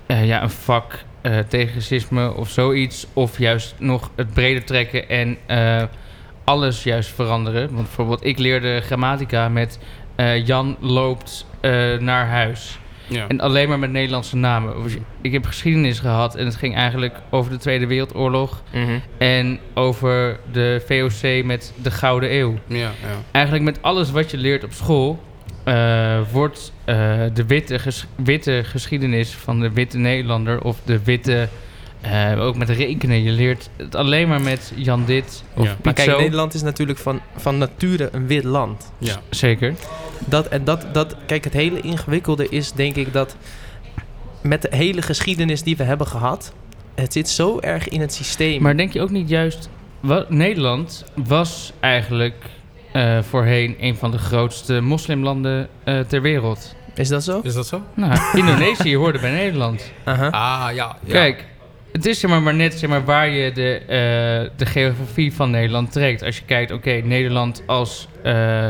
[0.06, 3.06] eh, ja, een vak eh, tegen racisme of zoiets.
[3.12, 5.82] Of juist nog het breder trekken en eh,
[6.44, 7.60] alles juist veranderen.
[7.74, 9.78] Want bijvoorbeeld ik leerde grammatica met
[10.16, 12.78] eh, Jan loopt eh, naar huis.
[13.06, 13.24] ja.
[13.28, 14.74] En alleen maar met Nederlandse namen.
[15.20, 18.62] Ik heb geschiedenis gehad en het ging eigenlijk over de Tweede Wereldoorlog.
[18.72, 18.98] Mhm.
[19.18, 22.54] En over de VOC met de Gouden Eeuw.
[22.66, 22.92] ja, ja.
[23.30, 25.22] Eigenlijk met alles wat je leert op school...
[25.64, 26.72] eh, wordt
[27.34, 30.60] de witte, ges- witte geschiedenis van de witte Nederlander...
[30.62, 31.48] of de witte...
[32.04, 33.22] eh, ook met rekenen.
[33.22, 35.74] Je leert het alleen maar met Jan dit of Ja.
[35.74, 36.18] Piet Maar kijk, zo.
[36.18, 38.92] Nederland is natuurlijk van, van nature een wit land.
[38.98, 39.20] ja.
[39.30, 39.74] Zeker.
[40.26, 43.36] Dat, en dat, dat, kijk, het hele ingewikkelde is denk ik dat
[44.42, 46.52] met de hele geschiedenis die we hebben gehad,
[46.94, 48.62] het zit zo erg in het systeem.
[48.62, 49.68] Maar denk je ook niet juist...
[50.00, 52.34] Wa Nederland was eigenlijk
[52.92, 56.74] eh, voorheen een van de grootste moslimlanden eh, ter wereld.
[56.94, 57.40] is dat zo?
[57.42, 57.82] Is dat zo?
[57.94, 59.92] Nou, Indonesië hoorde bij Nederland.
[60.04, 60.26] Aha.
[60.28, 60.96] Ah, ja.
[61.04, 61.12] ja.
[61.12, 61.44] Kijk,
[61.94, 65.50] het is zeg maar, maar net zeg maar, waar je de, eh, de geografie van
[65.50, 66.22] Nederland trekt.
[66.22, 68.08] Als je kijkt, oké, Nederland als...
[68.22, 68.68] eh,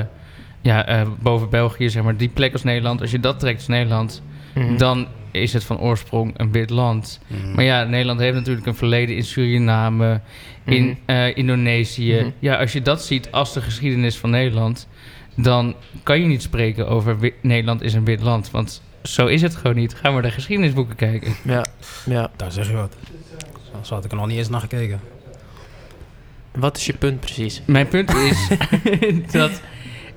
[0.62, 3.00] ja, eh, boven België, zeg maar, die plek als Nederland.
[3.00, 4.22] Als je dat trekt als Nederland,
[4.54, 4.76] Mhm.
[4.76, 7.20] dan is het van oorsprong een wit land.
[7.26, 7.54] Mhm.
[7.54, 10.20] Maar ja, Nederland heeft natuurlijk een verleden in Suriname,
[10.64, 11.30] in Mhm.
[11.34, 12.32] Indonesië.
[12.38, 14.88] Ja, als je dat ziet als de geschiedenis van Nederland,
[15.37, 18.50] dan kan je niet spreken over Nederland is een wit land.
[18.50, 19.94] Want zo is het gewoon niet.
[19.94, 21.34] Ga maar de geschiedenisboeken kijken.
[21.44, 21.64] Ja,
[22.04, 22.30] ja.
[22.36, 22.96] Daar zeg je wat.
[23.72, 25.00] Zo- Zo had ik er nog niet eens naar gekeken.
[26.52, 27.62] Wat is je punt precies?
[27.64, 28.48] Mijn punt is
[29.32, 29.60] dat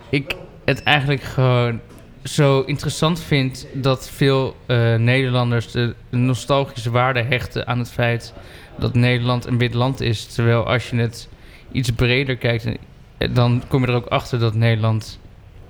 [0.09, 1.79] ik het eigenlijk gewoon
[2.23, 8.33] zo interessant vind dat veel eh, Nederlanders de nostalgische waarde hechten aan het feit
[8.79, 10.25] dat Nederland een wit land is.
[10.25, 11.29] Terwijl als je het
[11.71, 15.19] iets breder kijkt, eh, dan kom je er ook achter dat Nederland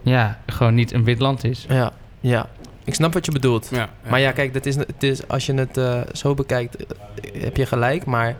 [0.01, 1.65] ja, gewoon niet een wit land is.
[1.69, 2.49] Ja, ja.
[2.87, 3.67] Ik snap wat je bedoelt.
[3.71, 7.41] Ja, Maar ja, kijk, dat is, het is, als je het eh, zo bekijkt, eh,
[7.41, 8.05] heb je gelijk.
[8.05, 8.37] Maar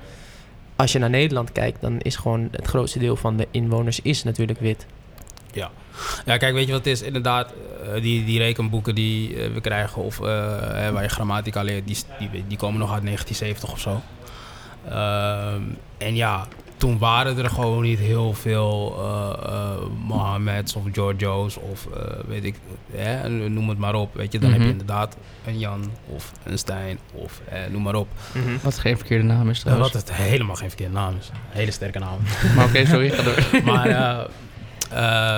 [0.76, 4.24] als je naar Nederland kijkt, dan is gewoon het grootste deel van de inwoners is
[4.24, 4.86] natuurlijk wit.
[6.26, 7.02] Ja, kijk, weet je wat het is?
[7.02, 12.46] Inderdaad, eh, die, die rekenboeken die we krijgen, of waar je grammatica leert, die, die,
[12.48, 14.02] die komen nog uit 1970 of zo.
[14.90, 15.62] Ehm,
[15.98, 16.48] en ja,
[16.78, 19.72] toen waren er gewoon niet heel veel uh, uh,
[20.08, 22.56] Mohammeds of Giorgio's of uh, weet ik,
[22.92, 24.14] hè, noem het maar op.
[24.16, 24.58] Weet je, dan Mhm.
[24.58, 28.08] heb je inderdaad een Jan of een Stijn of noem maar op.
[28.34, 28.58] Mhm.
[28.62, 29.92] Wat geen verkeerde naam is trouwens.
[29.92, 31.30] Wat het helemaal geen verkeerde naam is.
[31.50, 32.18] Hele sterke naam.
[32.56, 33.64] Maar oké, sorry, ga door.
[33.64, 34.24] maar eh,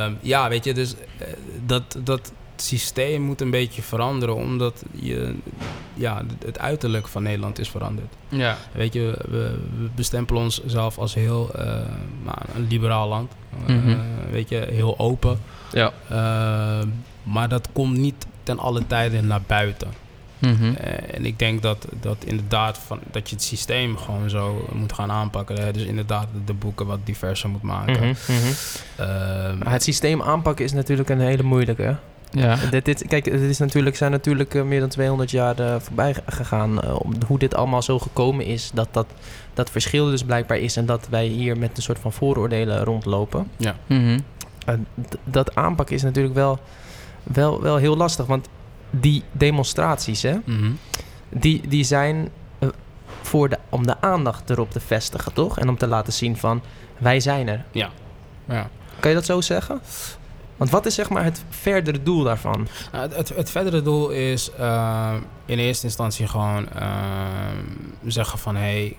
[0.05, 1.27] eh, ja, weet je, dus eh,
[1.65, 5.35] dat, systeem moet een beetje veranderen, omdat je,
[5.93, 8.13] ja, het uiterlijk van Nederland is veranderd.
[8.29, 8.57] Ja.
[8.71, 11.65] Weet je, we, we bestempelen onszelf als heel eh,
[12.23, 13.31] nou, een liberaal land.
[13.67, 13.97] Eh, Mhm.
[14.31, 15.39] weet je, heel open.
[15.71, 15.91] Ja.
[16.09, 16.87] Eh,
[17.23, 19.87] maar dat komt niet ten alle tijden naar buiten.
[20.39, 20.73] Mhm.
[20.73, 24.93] Eh, en ik denk dat, dat inderdaad van, dat je het systeem gewoon zo moet
[24.93, 25.61] gaan aanpakken.
[25.61, 25.71] Hè?
[25.71, 28.07] Dus inderdaad de boeken wat diverser moet maken.
[28.09, 28.37] Mhm.
[28.95, 31.95] Ehm, Maar het systeem aanpakken is natuurlijk een hele moeilijke.
[32.31, 32.55] Ja.
[32.71, 36.13] Dit, dit, kijk, het is natuurlijk, zijn natuurlijk eh, meer dan 200 jaar eh, voorbij
[36.13, 36.81] ge- gegaan.
[36.81, 38.71] eh, om hoe dit allemaal zo gekomen is.
[38.73, 39.05] Dat, dat
[39.53, 40.75] dat verschil dus blijkbaar is.
[40.77, 43.47] En dat wij hier met een soort van vooroordelen rondlopen.
[43.87, 44.19] Mhm.
[44.65, 44.75] Eh,
[45.09, 46.59] d- dat aanpakken is natuurlijk wel,
[47.23, 48.25] wel, wel heel lastig.
[48.25, 48.47] Want
[48.89, 50.71] die demonstraties, hè, mhm.
[51.29, 52.29] die, die zijn
[53.21, 55.59] voor de, om de aandacht erop te vestigen, toch?
[55.59, 56.61] En om te laten zien van,
[56.97, 57.65] wij zijn er.
[58.47, 58.69] Ja.
[58.99, 59.81] Kan je dat zo zeggen?
[60.59, 62.67] Want wat is zeg maar het verdere doel daarvan?
[62.91, 65.13] Nou, het, het, verdere doel is eh,
[65.45, 66.87] in eerste instantie gewoon eh,
[68.05, 68.55] zeggen van...
[68.55, 68.95] Hey,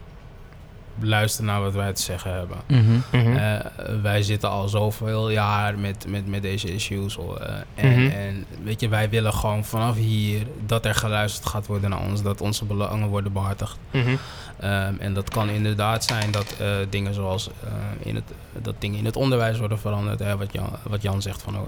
[1.02, 2.56] luister naar wat wij te zeggen hebben.
[2.66, 3.36] Mhm.
[3.36, 3.56] Eh,
[4.02, 7.16] wij zitten al zoveel jaar met, met, met deze issues.
[7.18, 8.10] eh, en, Mhm.
[8.10, 12.22] en weet je, wij willen gewoon vanaf hier dat er geluisterd gaat worden naar ons.
[12.22, 13.78] Dat onze belangen worden behartigd.
[13.90, 14.16] Mhm.
[14.60, 17.72] Ehm, en dat kan inderdaad zijn dat eh, dingen zoals eh,
[18.08, 18.24] in het,
[18.62, 20.18] dat dingen in het onderwijs worden veranderd.
[20.18, 21.60] Hè, wat, Jan, wat Jan zegt van eh,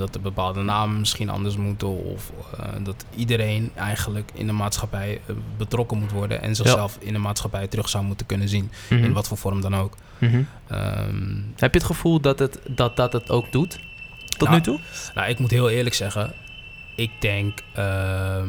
[0.00, 1.88] dat er bepaalde namen misschien anders moeten.
[1.88, 6.42] Of eh, dat iedereen eigenlijk in de maatschappij eh, betrokken moet worden.
[6.42, 8.70] En zichzelf in de maatschappij terug zou moeten kunnen zien.
[8.88, 9.04] Mhm.
[9.04, 9.96] In wat voor vorm dan ook.
[10.18, 10.42] Mhm.
[10.66, 13.78] Ehm, Heb je het gevoel dat het, dat, dat het ook doet?
[14.26, 14.80] Tot Nou, nu toe?
[15.14, 16.32] Nou, ik moet heel eerlijk zeggen.
[16.96, 18.48] Ik denk ehm,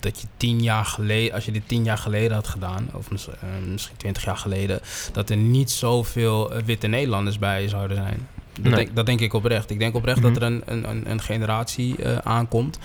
[0.00, 3.34] dat je tien jaar geleden, als je dit tien jaar geleden had gedaan, of eh,
[3.72, 4.80] misschien twintig jaar geleden,
[5.12, 8.28] dat er niet zoveel witte Nederlanders bij zouden zijn.
[8.60, 8.84] Dat, Nee.
[8.84, 9.70] denk, dat denk ik oprecht.
[9.70, 10.32] Ik denk oprecht Mhm.
[10.32, 12.78] dat er een, een, een, een generatie eh, aankomt.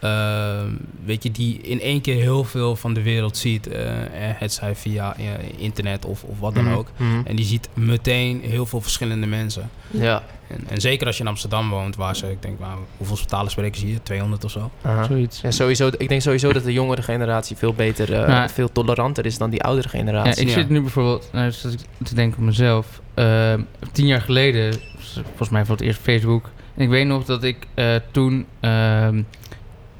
[0.00, 0.70] ehm,
[1.04, 3.66] weet je, die in één keer heel veel van de wereld ziet.
[3.66, 3.82] eh,
[4.14, 5.16] het zij via
[5.56, 6.74] internet of, of wat dan Mhm.
[6.74, 6.88] ook.
[6.96, 7.20] Mhm.
[7.24, 9.70] En die ziet meteen heel veel verschillende mensen.
[9.90, 10.22] Ja.
[10.48, 13.50] En, en zeker als je in Amsterdam woont, waar ze, ik denk, nou, hoeveel talen
[13.50, 14.02] spreken ze hier?
[14.02, 14.70] 200 of zo?
[14.82, 15.02] Aha.
[15.04, 15.40] Zoiets.
[15.40, 19.26] Ja, sowieso, ik denk sowieso dat de jongere generatie veel beter, eh, Maar- veel toleranter
[19.26, 20.42] is dan die oudere Ja, generatie.
[20.42, 20.54] ik Ja.
[20.54, 23.00] zit nu bijvoorbeeld nou, zit ik te denken op mezelf.
[23.14, 23.60] Ehm,
[23.92, 24.74] tien jaar geleden,
[25.24, 26.50] volgens mij voor het eerst Facebook.
[26.76, 29.22] En ik weet nog dat ik eh, toen ehm,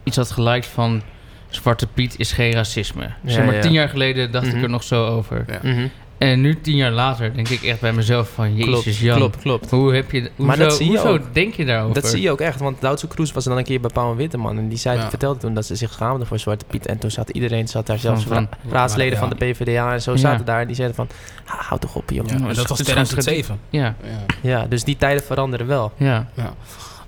[0.04, 1.02] iets had geliked van...
[1.50, 3.02] Zwarte Piet is geen racisme.
[3.22, 3.61] Ja, zeg maar, ja.
[3.61, 4.56] tien jaar geleden dacht Mhm.
[4.56, 5.44] ik er nog zo over.
[5.48, 5.58] Ja.
[5.62, 5.87] Mhm.
[6.18, 8.54] En nu, tien jaar later, denk ik echt bij mezelf van...
[8.57, 9.16] Jezus, Klopt, Jan.
[9.16, 9.70] klopt, klopt.
[9.70, 10.20] Hoe heb je...
[10.20, 11.35] Hoezo, Maar dat zie je hoezo ook.
[11.35, 11.94] denk je daarover?
[12.02, 14.16] Dat zie je ook echt, want Duitse Kroes was dan een keer bij Pauw en
[14.16, 14.59] Witteman.
[14.59, 15.09] En die zei, Ja.
[15.09, 16.87] vertelde toen dat ze zich schaamde voor Zwarte Piet.
[16.87, 19.18] En toen zat iedereen, zat daar zelfs Van- raadsleden Ja.
[19.18, 20.16] van de PvdA en zo Ja.
[20.18, 20.66] zaten daar.
[20.66, 21.09] Die zeiden van,
[21.44, 22.26] "Ha, houd toch op joh.
[22.26, 22.38] Ja, Ja.
[22.38, 23.61] en het dat is- was het is gewoon 2007.
[23.70, 23.94] Ja,
[24.42, 24.66] Ja.
[24.66, 25.92] dus die tijden veranderen wel.
[25.96, 26.28] ja.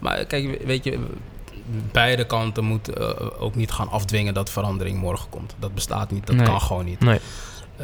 [0.00, 0.98] Maar kijk, weet je,
[1.92, 5.54] beide kanten moeten eh, ook niet gaan afdwingen dat verandering morgen komt.
[5.58, 6.46] Dat bestaat niet, dat Nee.
[6.46, 7.00] kan gewoon niet.
[7.00, 7.18] Nee.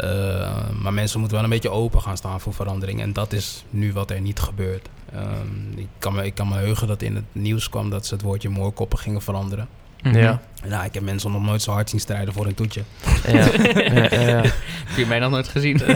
[0.00, 3.00] Eh, maar mensen moeten wel een beetje open gaan staan voor verandering.
[3.00, 4.88] En dat is nu wat er niet gebeurt.
[5.12, 8.14] Ehm, ik, kan me, ik kan me heugen dat in het nieuws kwam dat ze
[8.14, 9.68] het woordje moorkoppen gingen veranderen.
[10.02, 10.18] Mhm.
[10.18, 10.40] Ja.
[10.68, 12.82] Nou, ik heb mensen nog nooit zo hard zien strijden voor een toetje.
[13.26, 13.32] Ja.
[13.32, 14.42] ja, ja, ja.
[14.86, 15.80] Heb je mij nog nooit gezien?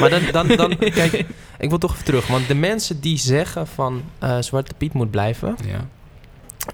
[0.00, 1.24] Maar dan, dan, dan, kijk,
[1.58, 2.26] ik wil toch even terug.
[2.26, 5.86] Want de mensen die zeggen van eh, Zwarte Piet moet blijven, Ja.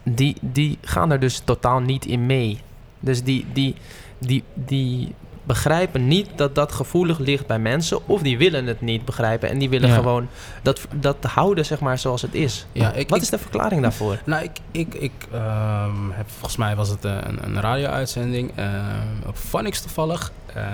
[0.03, 2.59] die, die gaan er dus totaal niet in mee.
[3.01, 3.75] Dus die, die,
[4.19, 8.09] die, die begrijpen niet dat dat gevoelig ligt bij mensen.
[8.09, 9.49] Of die willen het niet begrijpen.
[9.49, 9.95] En die willen Ja.
[9.95, 10.29] gewoon
[10.63, 12.67] dat, dat houden zeg maar zoals het is.
[12.73, 14.19] Ja, ik, Wat ik- is de verklaring daarvoor?
[14.27, 19.27] Nou, ik, ik, ik ehm, heb, volgens mij was het eh, een, een radio-uitzending ehm,
[19.27, 20.33] op Phonics toevallig.
[20.55, 20.67] Ehm,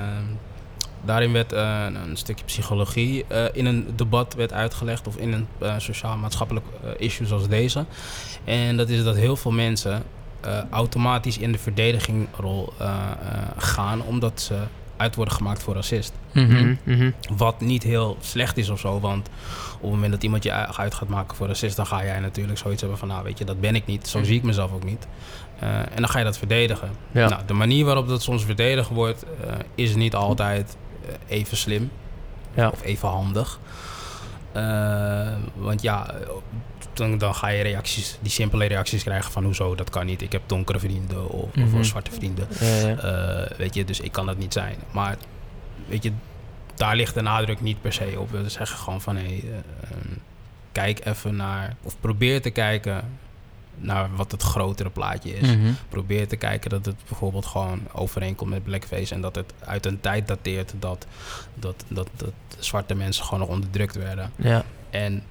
[1.05, 6.67] daarin werd eh, een, stukje psychologie in een debat werd uitgelegd of in een sociaal-maatschappelijk
[6.99, 7.85] issue zoals deze.
[8.45, 10.03] En dat is dat heel veel mensen
[10.45, 14.59] eh, automatisch in de verdedigingrol eh, eh, gaan omdat ze
[14.97, 16.13] uit worden gemaakt voor racist.
[16.33, 16.75] Mhm.
[16.85, 17.11] Mhm.
[17.37, 19.01] Wat niet heel slecht is of zo.
[19.01, 19.29] Want
[19.75, 22.21] op het moment dat iemand je u- uit gaat maken voor racist, dan ga jij
[22.21, 24.09] natuurlijk zoiets hebben van, nou weet je, dat ben ik niet.
[24.09, 25.07] Zo zie ik mezelf ook niet.
[25.59, 26.89] Eh, en dan ga je dat verdedigen.
[27.13, 27.29] Ja.
[27.29, 30.77] Nou, de manier waarop dat soms verdedigd wordt, eh, is niet altijd
[31.27, 31.91] even slim
[32.55, 32.69] Ja.
[32.69, 33.59] of even handig.
[34.53, 36.15] Eh, want ja,
[36.97, 40.23] dan, dan ga je reacties, die simpele reacties krijgen van hoezo, dat kan niet.
[40.23, 41.83] Ik heb donkere vrienden of, of Mhm.
[41.83, 42.49] zwarte vrienden.
[42.61, 42.97] Ja, ja.
[42.97, 44.77] Eh, weet je, dus ik kan dat niet zijn.
[44.93, 45.17] Maar
[45.87, 46.13] weet je,
[46.75, 48.31] daar ligt de nadruk niet per se op.
[48.31, 49.57] We zeggen gewoon van hé, hey, eh,
[49.91, 50.13] ehm,
[50.73, 53.19] kijk even naar, of probeer te kijken
[53.77, 55.49] naar wat het grotere plaatje is.
[55.55, 55.73] Mhm.
[55.89, 60.01] Probeer te kijken dat het bijvoorbeeld gewoon overeenkomt met blackface en dat het uit een
[60.01, 61.07] tijd dateert dat,
[61.55, 64.31] dat, dat, dat zwarte mensen gewoon nog onderdrukt werden.
[64.37, 64.65] ja.
[64.91, 65.23] En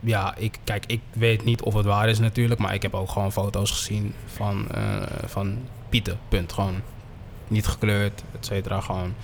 [0.00, 3.10] ja, ik, kijk, ik weet niet of het waar is natuurlijk, maar ik heb ook
[3.10, 5.58] gewoon foto's gezien van, eh, van
[5.88, 6.52] Pieten, punt.
[6.52, 6.80] Gewoon
[7.48, 8.80] niet gekleurd, et cetera.
[8.80, 9.14] Gewoon,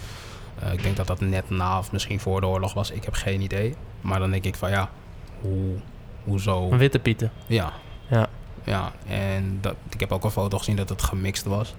[0.58, 2.90] eh, ik denk dat dat net na of misschien voor de oorlog was.
[2.90, 3.74] Ik heb geen idee.
[4.00, 4.90] Maar dan denk ik van ja,
[5.40, 5.74] hoe,
[6.24, 6.70] hoezo?
[6.70, 7.30] Een witte pieten.
[7.46, 7.72] Ja.
[8.10, 8.28] Ja.
[8.64, 11.74] Ja, en dat, ik heb ook een foto gezien dat het gemixt was.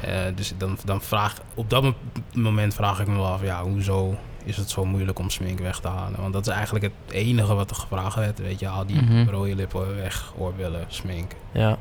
[0.00, 1.94] Eh, dus dan, dan vraag op dat mo-
[2.34, 5.78] moment vraag ik me wel af, ja, hoezo is het zo moeilijk om smink weg
[5.80, 6.20] te halen?
[6.20, 8.38] Want dat is eigenlijk het enige wat er gevraagd werd.
[8.38, 9.28] Weet je, haal die Mhm.
[9.28, 11.32] rode lippen weg, oorbellen, smink.
[11.52, 11.78] Ja.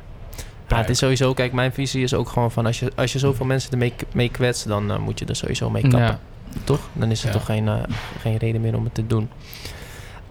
[0.67, 3.19] Ja, het is sowieso, kijk, mijn visie is ook gewoon van als je, als je
[3.19, 5.99] zoveel mensen ermee mee kwetst, dan eh, moet je er sowieso mee kappen.
[5.99, 6.19] Ja.
[6.63, 6.79] Toch?
[6.93, 7.33] Dan is er Ja.
[7.33, 7.75] toch geen, eh,
[8.21, 9.29] geen reden meer om het te doen.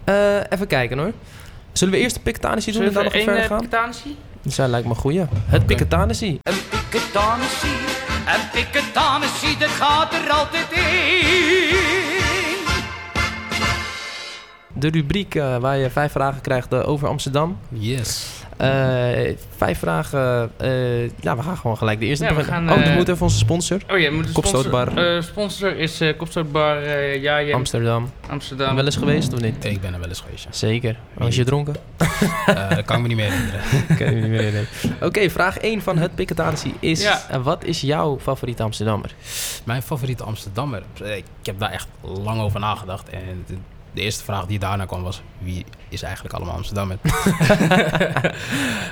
[0.03, 1.11] Eh, even kijken hoor.
[1.71, 3.57] Zullen we eerst de Piketanissie doen en dan nog verder gaan?
[3.57, 4.15] Piketanissie?
[4.41, 5.25] Dat lijkt me goeie.
[5.45, 6.39] Het Piketanissie.
[6.41, 6.53] Een
[6.89, 7.69] piketanissie,
[8.27, 12.04] een piketanissie, dat gaat er altijd in.
[14.85, 17.57] De rubriek eh, waar je vijf vragen krijgt eh, over Amsterdam.
[17.69, 18.29] Yes.
[18.57, 20.51] Eh, vijf vragen.
[20.57, 23.25] eh, ja, we gaan gewoon gelijk de eerste Ja, we gaan, oh, we moeten even
[23.25, 23.81] onze sponsor.
[23.91, 24.87] Oh ja, moet de Kopstootbar.
[24.87, 28.11] Sponsor, eh, sponsor is eh Kopstootbar uh, ja, ja, Amsterdam.
[28.29, 28.75] Amsterdam.
[28.75, 29.65] Wel eens geweest of niet?
[29.65, 30.49] Ik ben er wel eens geweest, ja.
[30.51, 30.97] Zeker.
[31.13, 31.75] Was je dronken?
[32.45, 33.61] Eh, dat kan ik me niet meer herinneren.
[33.97, 34.67] Kan je niet meer herinneren.
[35.01, 37.01] Oké, vraag 1 van het Piketanissie is...
[37.01, 37.41] Ja.
[37.41, 39.15] wat is jouw favoriete Amsterdammer?
[39.63, 40.83] Mijn favoriete Amsterdammer.
[41.03, 43.09] Ik heb daar echt lang over nagedacht.
[43.09, 43.45] En
[43.95, 45.21] de, eerste vraag die daarna kwam was...
[45.37, 46.97] Wie is eigenlijk allemaal Amsterdammer?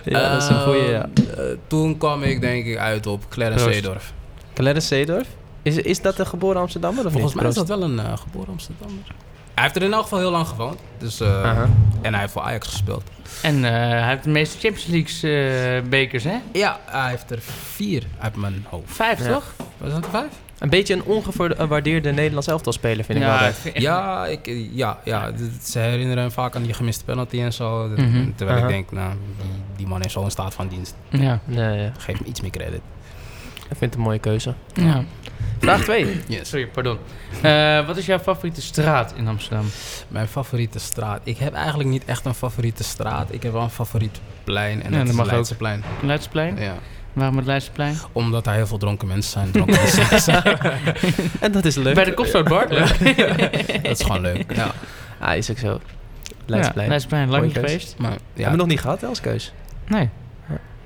[0.04, 1.10] Ja, dat is een goeie, ja.
[1.38, 3.72] Eh, toen kwam ik denk ik uit op Clarence.
[3.72, 4.14] Seedorf.
[4.54, 5.28] Clarence Seedorf?
[5.62, 7.42] Is, is dat een geboren Amsterdammer of Volgens niet?
[7.42, 9.04] mij is dat wel een eh, geboren Amsterdammer.
[9.54, 10.80] Hij heeft er in elk geval heel lang gewoond.
[10.98, 11.60] Dus, eh.
[12.02, 13.04] En hij heeft voor Ajax gespeeld.
[13.42, 16.36] En eh, hij heeft de meeste Champions League eh, bekers, hè?
[16.54, 17.40] Ja, hij heeft er
[17.74, 18.84] vier uit mijn hoofd.
[18.94, 19.34] Vijf, Ja.
[19.34, 19.54] toch?
[19.78, 20.32] Was dat er vijf?
[20.60, 25.32] Een beetje een ongewaardeerde Nederlands elftalspeler vind ik ja, echt- Ja, ik, ja, ja
[25.64, 27.88] ze herinneren hem vaak aan die gemiste penalty en zo.
[27.88, 28.32] Mhm.
[28.36, 30.96] Terwijl ik denk, nou, die, die man is zo in staat van dienst.
[31.10, 31.40] Ja.
[31.46, 31.92] Nee, ja.
[31.98, 32.82] Geef hem iets meer credit.
[33.56, 34.54] ik vind het een mooie keuze.
[34.74, 35.04] ja.
[35.64, 36.22] Vraag 2.
[36.28, 36.50] Yes.
[36.50, 36.98] Sorry, pardon.
[37.42, 39.66] Eh, wat is jouw favoriete straat in Amsterdam?
[40.08, 41.20] Mijn favoriete straat.
[41.24, 43.34] Ik heb eigenlijk niet echt een favoriete straat.
[43.34, 44.84] Ik heb wel een favoriet plein.
[44.84, 45.26] En Ja, dat is ook.
[45.26, 45.84] Leidseplein.
[46.02, 46.58] Leidseplein?
[46.58, 46.74] Ja.
[47.14, 47.96] Waarom het Leidseplein?
[48.12, 49.52] Omdat daar heel veel dronken mensen zijn.
[49.52, 49.76] Dronken
[50.10, 50.44] mensen.
[51.40, 51.96] En dat is leuk.
[51.96, 52.68] Bij de Kopstootbar?
[53.82, 54.56] dat is gewoon leuk.
[54.56, 54.72] Ja.
[55.20, 55.68] Ah, is ook zo.
[55.72, 55.80] Ja,
[56.46, 56.88] Leidseplein.
[56.90, 57.96] Leidseplein, lang niet geweest?
[57.98, 59.54] Maar ja, Hebben we nog niet gehad hè, als keus.
[59.88, 60.10] Nee.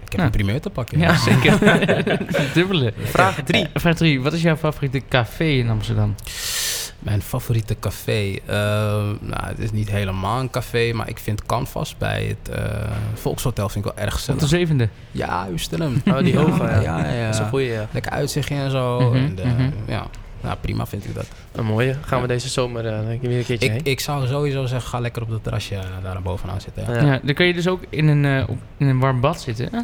[0.08, 0.26] Ik heb Ja.
[0.26, 1.00] een primeur te pakken.
[1.00, 1.60] Ja, zeker.
[2.54, 2.94] Dubbele.
[3.04, 3.62] Vraag 3.
[3.64, 4.22] Eh, vraag 3.
[4.22, 6.16] Wat is jouw favoriete café in Amsterdam?
[7.00, 8.36] Mijn favoriete café.
[8.46, 8.56] eh,
[9.20, 12.64] nou, het is niet helemaal een café, maar ik vind Canvas bij het eh,
[13.14, 14.50] Volkshotel vind ik wel erg Op de gezellig.
[14.50, 14.90] zevende.
[15.12, 16.02] Ja, u stelt hem.
[16.06, 16.80] Oh, die hoge, ja.
[16.82, 17.88] ja, ja, Dat is een goeie, ja.
[17.92, 19.00] Lekker uitzichtje en zo.
[19.00, 19.70] Mhm, en, eh, mhm.
[19.88, 20.08] Ja,
[20.42, 21.26] nou, prima vind ik dat.
[21.52, 21.96] Een mooie.
[22.06, 23.82] Gaan we deze zomer eh, weer een keertje Ik, heen.
[23.84, 26.84] ik zou sowieso zeggen, ga lekker op dat terrasje eh, daar bovenaan zitten.
[26.94, 27.02] Ja.
[27.02, 27.12] Ja.
[27.14, 27.20] Ja.
[27.24, 29.70] dan kun je dus ook in een, eh, op, in een warm bad zitten.
[29.72, 29.80] hè?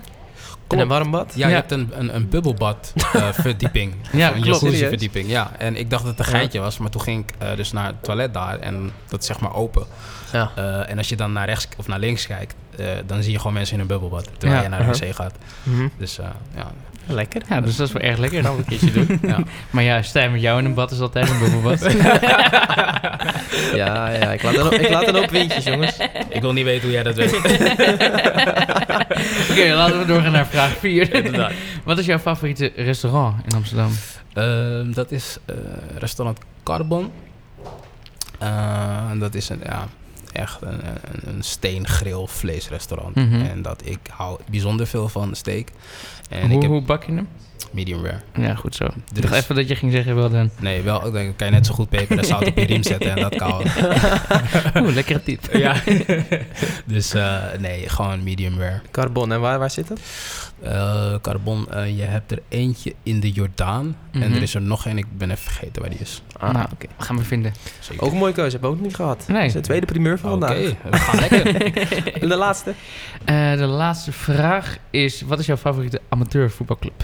[0.70, 1.34] In een warm bad?
[1.36, 3.94] Ja, je hebt een, een, een bubbelbad eh, verdieping.
[4.12, 4.46] Ja, een klopt.
[4.46, 4.88] jacuzzi Serieus?
[4.90, 5.30] verdieping.
[5.30, 6.38] Ja, en ik dacht dat het een Ja.
[6.38, 9.26] geintje was, maar toen ging ik eh, dus naar het toilet daar en dat is
[9.28, 9.86] zeg maar open.
[10.32, 10.52] Ja.
[10.56, 13.38] Eh, en als je dan naar rechts of naar links kijkt, eh, dan zie je
[13.38, 14.64] gewoon mensen in een bubbelbad terwijl Ja.
[14.64, 15.36] je naar de wc gaat.
[15.64, 15.88] Mhm.
[15.98, 16.72] Dus eh, ja,
[17.06, 17.42] Lekker.
[17.50, 18.44] Ja, dus dat is wel erg lekker.
[18.44, 19.20] Dan een keertje doen.
[19.32, 19.40] ja.
[19.70, 21.88] Maar ja, Stijn met jou in een bad is altijd een bubbelbad.
[23.76, 24.32] Ja, ja.
[24.32, 25.98] Ik laat, een, ik laat een hoop windjes, jongens.
[26.30, 27.36] ik wil niet weten hoe jij dat weet.
[29.52, 31.52] Oké, laten we doorgaan naar vraag 4.
[31.84, 33.92] Wat is jouw favoriete restaurant in Amsterdam?
[34.34, 35.56] Ehm, dat is eh,
[35.98, 37.12] restaurant Carbon.
[38.40, 39.88] Eh, en dat is een, ja,
[40.34, 43.16] echt een, een, een steengrill vleesrestaurant.
[43.16, 43.42] Mhm.
[43.42, 45.68] En dat ik hou bijzonder veel van steak.
[46.30, 47.28] En hoe, ik heb hoe bak je hem?
[47.72, 48.20] medium rare.
[48.36, 48.84] Ja, goed zo.
[48.84, 50.50] Ik Dus- dacht even dat je ging zeggen wel dan.
[50.60, 53.10] Nee, wel, dan kan je net zo goed peper en zout op je riem zetten
[53.16, 53.62] en dat kan.
[54.84, 55.50] Oeh, lekkere tip.
[55.54, 55.76] ja.
[56.86, 58.82] dus eh, nee, gewoon medium rare.
[58.92, 59.32] Carbon.
[59.32, 60.00] En waar, waar zit dat?
[60.64, 63.98] Eh, carbon, eh, je hebt er eentje in de Jordaan.
[64.12, 64.34] En Mhm.
[64.34, 66.22] er is er nog één, ik ben even vergeten waar die is.
[66.40, 66.86] Ah, Nou, oké.
[66.98, 67.54] Gaan we vinden.
[67.80, 68.04] Zeker.
[68.04, 68.52] Ook een mooie keuze.
[68.52, 69.24] Hebben we ook nog niet gehad.
[69.28, 69.38] Nee.
[69.38, 70.76] Dat is de tweede primeur van Oké, vandaag.
[70.92, 72.14] we gaan lekker.
[72.22, 72.74] En de laatste.
[73.26, 77.04] Eh, de laatste vraag is: wat is jouw favoriete amateurvoetbalclub?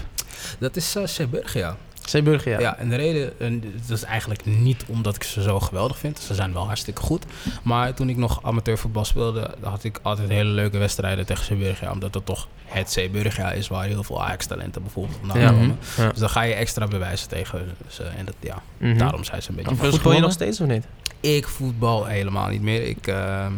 [0.58, 1.76] Dat is uh, Zeeburg, ja.
[2.10, 2.60] Zeeburger, ja.
[2.60, 6.18] Ja, en de reden, en dat is eigenlijk niet omdat ik ze zo geweldig vind.
[6.18, 7.24] Ze zijn wel hartstikke goed.
[7.62, 11.90] Maar toen ik nog amateurvoetbal speelde, had ik altijd hele leuke wedstrijden tegen Zeeburgia.
[11.92, 15.48] Omdat het toch het Zeeburgia is waar heel veel Ajax-talenten bijvoorbeeld vandaan Ja.
[15.50, 15.78] komen.
[15.96, 16.08] Ja.
[16.08, 18.02] Dus dan ga je extra bewijzen tegen ze.
[18.02, 18.98] En dat, ja, Mhm.
[18.98, 19.74] daarom zijn ze een beetje...
[19.76, 20.84] Veel Voetbal je nog steeds of niet?
[21.20, 22.82] Ik voetbal helemaal niet meer.
[22.88, 23.52] Ik, ehm,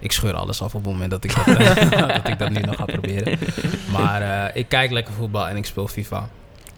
[0.00, 1.46] ik scheur alles af op het moment dat ik dat,
[2.00, 3.38] dat, ik dat nu nog ga proberen.
[3.92, 6.28] Maar eh, ik kijk lekker voetbal en ik speel FIFA.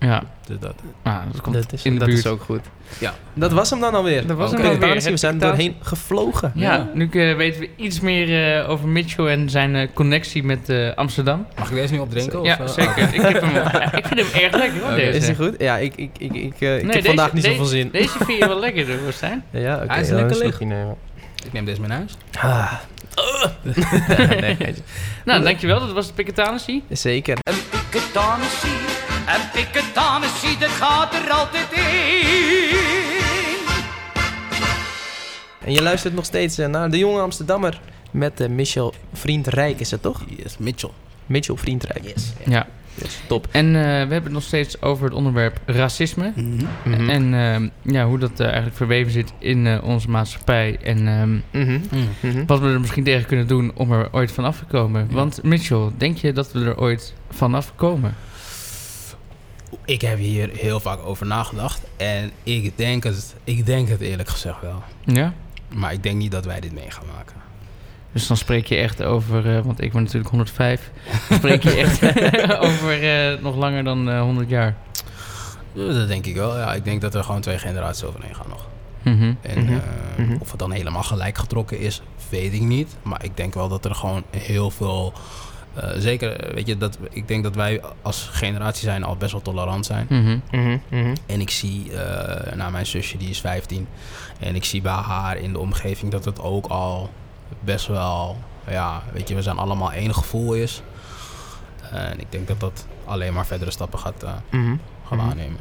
[0.00, 0.74] Ja, Dus dat.
[1.02, 2.18] ah, dat komt Dat is, in de dat buurt.
[2.20, 2.60] is ook goed.
[2.98, 3.14] Ja.
[3.34, 4.26] Dat was hem dan alweer.
[4.26, 4.94] Dat was hem alweer.
[5.02, 6.52] We zijn er doorheen gevlogen.
[6.54, 10.68] Ja, nu eh, weten we iets meer eh, over Mitchell en zijn eh, connectie met
[10.68, 11.46] eh, Amsterdam.
[11.58, 12.42] Mag ik deze nu opdrinken?
[12.42, 13.14] ja, of, zeker.
[13.14, 13.56] ik, heb hem,
[14.00, 15.18] ik vind hem erg lekker hoor, deze.
[15.18, 15.54] Is die goed?
[15.58, 17.88] Ja, ik, ik, ik, ik, Nee, heb deze- vandaag niet deze- zoveel zin.
[17.92, 19.44] Deze vind je wel lekker, Stijn.
[19.50, 19.92] Ja, oké.
[19.92, 20.60] Hij is lekker een licht.
[21.44, 22.16] Ik neem deze mee naar huis.
[22.40, 22.72] Ah.
[24.40, 24.56] nee.
[25.24, 25.80] Nou, dankjewel.
[25.80, 26.82] Dat was de Piketanissie.
[26.90, 27.38] Zeker.
[27.42, 28.70] Een piketanissie,
[29.34, 32.76] een piketanissie, dat gaat er altijd in.
[35.64, 39.90] En je luistert nog steeds eh, naar De Jonge Amsterdammer met eh, Michel Vriendrijk, is
[39.90, 40.24] het toch?
[40.42, 40.90] Yes, Mitchell.
[41.26, 42.04] Mitchell Vriendrijk.
[42.04, 42.32] Yes.
[42.46, 42.66] Ja.
[42.94, 43.46] Yes, top.
[43.50, 46.32] En eh, we hebben het nog steeds over het onderwerp racisme.
[46.84, 47.10] Mhm.
[47.10, 50.78] En ehm, ja, hoe dat eigenlijk verweven zit in eh, onze maatschappij.
[50.82, 51.80] En ehm, Mhm.
[51.90, 52.08] Mm.
[52.20, 52.44] Mhm.
[52.46, 55.06] wat we er misschien tegen kunnen doen om er ooit van af te komen.
[55.08, 55.14] Ja.
[55.14, 58.14] Want Mitchell, denk je dat we er ooit vanaf komen?
[59.84, 61.80] Ik heb hier heel vaak over nagedacht.
[61.96, 64.82] En ik denk het, ik denk het eerlijk gezegd wel.
[65.04, 65.32] Ja?
[65.74, 67.36] Maar ik denk niet dat wij dit mee gaan maken.
[68.12, 70.90] Dus dan spreek je echt over, eh, want ik ben natuurlijk 105.
[71.28, 72.02] Dan spreek je echt
[72.68, 73.02] over
[73.32, 74.76] eh, nog langer dan eh, 100 jaar.
[75.74, 76.58] Dat denk ik wel.
[76.58, 78.66] Ja, ik denk dat er gewoon twee generaties overheen gaan nog.
[79.02, 79.32] Mhm.
[79.40, 79.72] En Mhm.
[79.72, 79.78] eh,
[80.24, 80.36] Mhm.
[80.40, 82.96] of het dan helemaal gelijk getrokken is, weet ik niet.
[83.02, 85.12] Maar ik denk wel dat er gewoon heel veel.
[85.82, 89.32] Eh, zeker, eh, weet je, dat, ik denk dat wij als generatie zijn al best
[89.32, 90.06] wel tolerant zijn.
[90.08, 90.38] Mhm.
[90.50, 90.78] Mhm.
[90.88, 91.14] Mhm.
[91.26, 93.88] En ik zie, eh nou mijn zusje die is 15.
[94.40, 97.10] En ik zie bij haar in de omgeving dat het ook al
[97.60, 98.36] best wel,
[98.68, 100.82] ja, weet je, we zijn allemaal één gevoel is.
[101.90, 104.24] En ik denk dat dat alleen maar verdere stappen gaat,
[105.04, 105.58] gaan aannemen.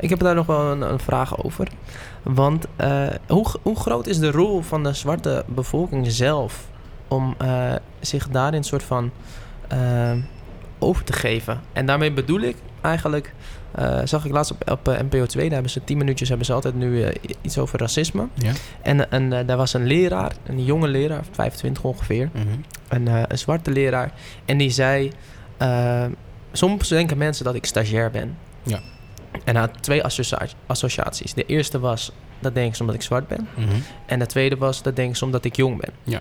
[0.00, 1.68] Ik heb daar nog wel een, een vraag over.
[2.22, 6.68] Want eh, hoe, hoe groot is de rol van de zwarte bevolking zelf
[7.08, 9.10] om eh, zich daarin soort van
[9.68, 10.12] eh,
[10.78, 11.60] over te geven?
[11.72, 13.34] En daarmee bedoel ik eigenlijk,
[13.72, 16.46] eh, zag ik laatst op, op eh, NPO 2, daar hebben ze 10 minuutjes, hebben
[16.46, 17.04] ze altijd nu
[17.40, 18.28] iets over racisme.
[18.34, 18.52] Ja.
[18.82, 22.46] En, en daar was een leraar, een jonge leraar, 25 ongeveer, Mhm.
[22.88, 24.12] een, eh, een zwarte leraar.
[24.44, 25.10] En die zei,
[26.52, 28.36] soms denken mensen dat ik stagiair ben.
[28.62, 28.80] Ja.
[29.44, 31.34] En hij had twee associa- associaties.
[31.34, 33.48] De eerste was, dat denken ze omdat ik zwart ben.
[33.56, 33.68] Mhm.
[34.06, 35.90] En de tweede was, dat denken ze omdat ik jong ben.
[36.02, 36.20] Ja.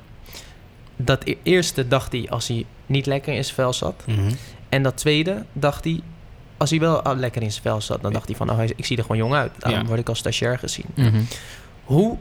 [0.95, 4.03] Dat e- eerste dacht hij als hij niet lekker in zijn vel zat.
[4.05, 4.31] Mhm.
[4.69, 6.01] En dat tweede dacht hij,
[6.57, 8.85] als hij wel ah, lekker in zijn vel zat, dan dacht hij van, oh, ik
[8.85, 9.51] zie er gewoon jong uit.
[9.57, 9.87] Daarom Ja.
[9.87, 10.85] word ik als stagiair gezien.
[10.95, 11.21] Mhm.
[11.83, 12.17] Hoe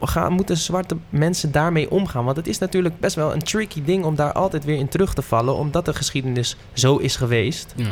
[0.00, 2.24] gaan, moeten zwarte mensen daarmee omgaan?
[2.24, 5.14] Want het is natuurlijk best wel een tricky ding om daar altijd weer in terug
[5.14, 7.72] te vallen, omdat de geschiedenis zo is geweest.
[7.76, 7.86] Ja.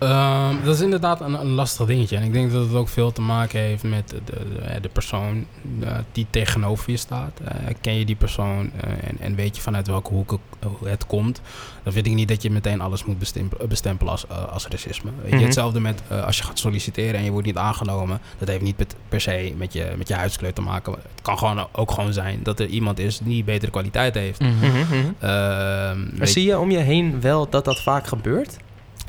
[0.00, 2.16] Ehm, dat is inderdaad een, een lastig dingetje.
[2.16, 5.46] En ik denk dat het ook veel te maken heeft met de, de, de persoon
[5.80, 7.40] eh, die tegenover je staat.
[7.44, 10.38] Eh, ken je die persoon eh, en, en weet je vanuit welke hoek
[10.84, 11.40] het, komt.
[11.82, 15.10] Dan vind ik niet dat je meteen alles moet bestempelen, bestempelen als, eh, als racisme.
[15.22, 15.44] Weet je, Mhm.
[15.44, 18.20] hetzelfde met eh, als je gaat solliciteren en je wordt niet aangenomen.
[18.38, 20.92] Dat heeft niet met- per se met je, met je huidskleur te maken.
[20.92, 24.40] Het kan gewoon ook gewoon zijn dat er iemand is die betere kwaliteit heeft.
[24.40, 24.50] Mhm.
[24.66, 24.94] Mhm.
[25.18, 28.56] Ehm, Maar zie je om je heen wel dat dat vaak gebeurt?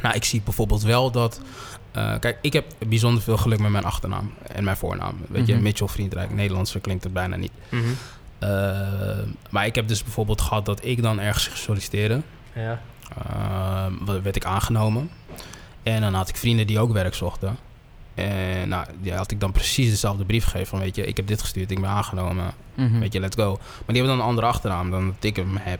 [0.02, 1.42] Nou, ik zie bijvoorbeeld wel dat.
[1.92, 5.16] eh, kijk, ik heb bijzonder veel geluk met mijn achternaam en mijn voornaam.
[5.30, 5.64] Weet je, Mhm.
[5.64, 6.32] Mitchell Vriendrijk.
[6.34, 7.52] Nederlands klinkt het bijna niet.
[8.40, 8.50] Eh,
[9.50, 12.22] maar ik heb dus bijvoorbeeld gehad dat ik dan ergens solliciteerde.
[12.56, 12.82] Ja.
[13.28, 13.86] Uh,
[14.24, 15.10] werd ik aangenomen.
[15.84, 17.58] En dan had ik vrienden die ook werk zochten.
[18.14, 21.28] En nou, die had ik dan precies dezelfde brief gegeven van, weet je, ik heb
[21.28, 23.00] dit gestuurd, ik ben aangenomen, Mhm.
[23.00, 23.50] weet je, let's go.
[23.52, 25.80] Maar die hebben dan een andere achternaam dan dat ik hem heb.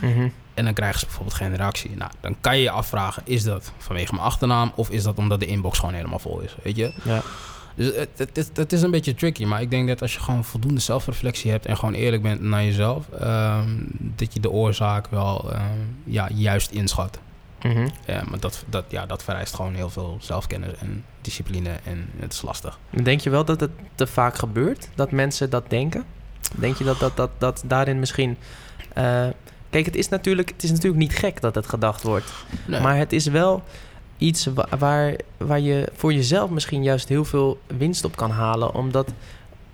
[0.00, 0.28] Mhm.
[0.56, 1.90] En dan krijgen ze bijvoorbeeld geen reactie.
[1.96, 5.40] Nou, dan kan je je afvragen, is dat vanwege mijn achternaam of is dat omdat
[5.40, 6.92] de inbox gewoon helemaal vol is, weet je?
[7.04, 7.22] Ja.
[7.74, 10.20] Dus het, het, is- het is een beetje tricky, maar ik denk dat als je
[10.20, 15.06] gewoon voldoende zelfreflectie hebt en gewoon eerlijk bent naar jezelf, ehm, dat je de oorzaak
[15.10, 15.62] wel ehm,
[16.04, 17.18] ja, juist inschat.
[17.62, 17.88] Mhm.
[18.06, 22.32] Ja, maar dat, dat, ja, dat vereist gewoon heel veel zelfkennis en discipline en het
[22.32, 22.78] is lastig.
[23.02, 24.88] Denk je wel dat het te vaak gebeurt?
[24.94, 26.04] Dat mensen dat denken?
[26.54, 28.36] Denk je dat, dat, dat, dat daarin misschien...
[28.94, 29.26] eh,
[29.82, 32.32] kijk, het is, natuurlijk, het is natuurlijk niet gek dat het gedacht wordt.
[32.82, 33.62] Maar het is wel
[34.18, 38.74] iets wa- waar, waar je voor jezelf misschien juist heel veel winst op kan halen.
[38.74, 39.08] Omdat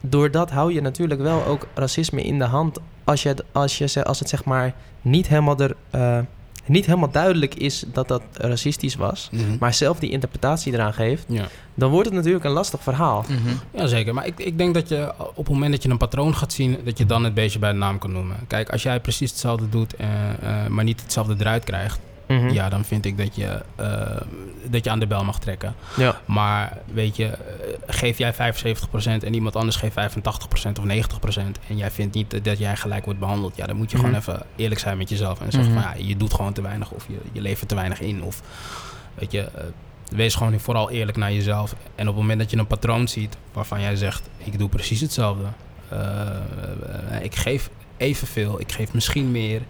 [0.00, 2.78] door dat hou je natuurlijk wel ook racisme in de hand.
[3.04, 6.18] Als, je, het- als, je, als het zeg maar niet helemaal er, eh,
[6.66, 9.42] niet helemaal duidelijk is dat dat racistisch was, Mhm.
[9.60, 11.44] maar zelf die interpretatie eraan geeft, Ja.
[11.74, 13.24] dan wordt het natuurlijk een lastig verhaal.
[13.28, 13.54] Mhm.
[13.74, 14.14] Ja, zeker.
[14.14, 16.78] Maar ik, ik denk dat je op het moment dat je een patroon gaat zien,
[16.84, 18.36] dat je dan het beestje bij de naam kan noemen.
[18.46, 20.06] Kijk, als jij precies hetzelfde doet, eh,
[20.42, 21.98] eh, maar niet hetzelfde eruit krijgt,
[22.28, 22.48] Mhm.
[22.50, 24.20] ja, dan vind ik dat je, eh,
[24.70, 25.74] dat je aan de bel mag trekken.
[25.96, 26.20] Ja.
[26.24, 27.36] Maar weet je, eh,
[27.86, 32.58] geef jij 75% en iemand anders geeft 85% of 90% en jij vindt niet dat
[32.58, 34.06] jij gelijk wordt behandeld, ja, dan moet je Mhm.
[34.06, 35.82] gewoon even eerlijk zijn met jezelf en zeggen Mhm.
[35.82, 38.22] van ja, je doet gewoon te weinig of je, je levert te weinig in.
[38.22, 38.40] Of
[39.14, 39.64] weet je, eh,
[40.10, 41.74] wees gewoon vooral eerlijk naar jezelf.
[41.94, 45.00] En op het moment dat je een patroon ziet waarvan jij zegt, ik doe precies
[45.00, 45.44] hetzelfde.
[47.22, 49.60] Ik geef evenveel, ik geef misschien meer,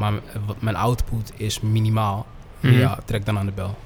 [0.00, 0.12] maar
[0.58, 2.26] mijn output is minimaal.
[2.60, 2.74] Mhm.
[2.74, 3.76] Ja, trek dan aan de bel.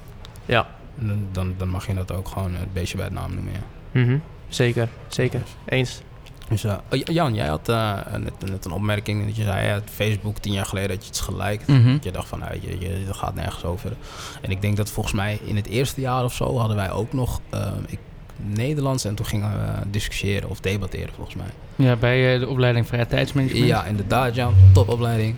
[0.47, 0.67] Ja.
[0.95, 3.61] Dan, dan, dan mag je dat ook gewoon het beestje bij het naam noemen, ja.
[4.01, 4.19] Mhm.
[4.49, 5.43] Zeker, zeker.
[5.65, 6.01] Eens.
[6.49, 9.81] Dus, eh, oh, Jan, jij had eh, net, net een opmerking dat je zei, ja,
[9.85, 11.67] Facebook tien jaar geleden had je iets gelijk.
[11.67, 11.93] Mhm.
[11.93, 13.93] Dat je dacht van, nou, je, je, dat gaat nergens over.
[14.41, 17.13] En ik denk dat volgens mij in het eerste jaar of zo hadden wij ook
[17.13, 17.99] nog eh, ik,
[18.37, 21.47] Nederlands en toen gingen we discussiëren of debatteren volgens mij.
[21.87, 23.67] Ja, bij eh, de opleiding Vrije Tijdsmanagement.
[23.67, 24.55] Ja, inderdaad, Jan.
[24.73, 25.35] Topopleiding.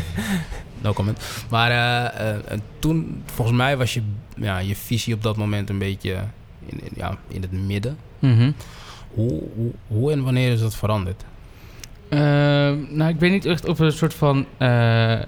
[0.82, 1.18] no comment.
[1.50, 4.02] Maar eh, eh, en toen, volgens mij was je,
[4.36, 6.12] ja, je visie op dat moment een beetje
[6.66, 7.96] in, in- ja, in het midden.
[8.18, 8.50] Mhm.
[9.14, 11.24] Hoe, hoe, hoe en wanneer is dat veranderd?
[12.90, 14.46] Nou, ik weet niet echt of er een soort van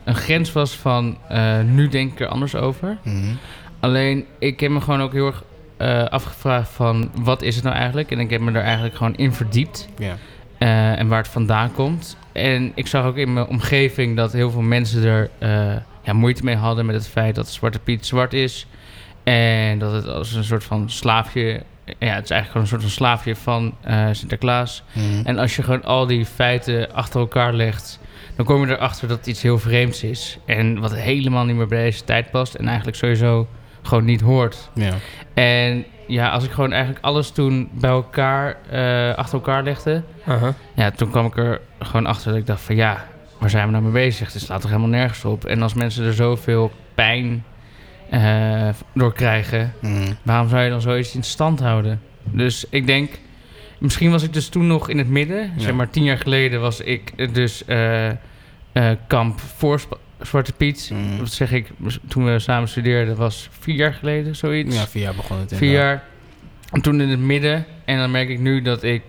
[0.04, 1.16] een grens was van
[1.64, 2.98] nu denk ik er anders over.
[3.80, 5.42] Alleen, ik heb me gewoon ook heel erg
[5.80, 8.10] eh, afgevraagd van wat is het nou eigenlijk?
[8.10, 9.88] En ik heb me daar eigenlijk gewoon in verdiept.
[9.98, 10.16] Ja.
[10.58, 12.16] eh, en waar het vandaan komt.
[12.32, 16.44] En ik zag ook in mijn omgeving dat heel veel mensen er eh, ja, moeite
[16.44, 18.66] mee hadden met het feit dat Zwarte Piet zwart is.
[19.22, 21.62] En dat het als een soort van slaafje...
[21.98, 23.74] Ja, het is eigenlijk gewoon een soort van slaafje van
[24.12, 24.82] Sinterklaas.
[25.24, 28.00] En als je gewoon al die feiten achter elkaar legt,
[28.36, 30.38] dan kom je erachter dat het iets heel vreemds is.
[30.46, 33.48] En wat helemaal niet meer bij deze tijd past en eigenlijk sowieso
[33.82, 34.70] gewoon niet hoort.
[34.74, 34.92] ja.
[35.34, 40.02] En ja, als ik gewoon eigenlijk alles toen bij elkaar, eh, achter elkaar legde,
[40.74, 43.06] ja, toen kwam ik er gewoon achter dat ik dacht van ja,
[43.38, 44.32] waar zijn we nou mee bezig?
[44.32, 45.44] Het slaat toch helemaal nergens op.
[45.44, 47.44] En als mensen er zoveel pijn
[48.10, 50.12] eh, door krijgen, Mhm.
[50.22, 52.00] waarom zou je dan zoiets in stand houden?
[52.24, 53.10] Dus ik denk,
[53.78, 55.38] misschien was ik dus toen nog in het midden.
[55.56, 55.62] Ja.
[55.62, 58.08] Zeg maar tien jaar geleden was ik dus eh,
[59.06, 60.90] kamp voor Sp- Zwarte Piet.
[60.92, 61.18] Mhm.
[61.18, 61.70] Wat zeg ik,
[62.08, 64.76] toen we samen studeerden was vier jaar geleden, zoiets.
[64.76, 65.86] Ja, vier jaar begon het vier inderdaad.
[65.90, 66.04] jaar.
[66.72, 67.64] En toen in het midden.
[67.84, 69.02] En dan merk ik nu dat ik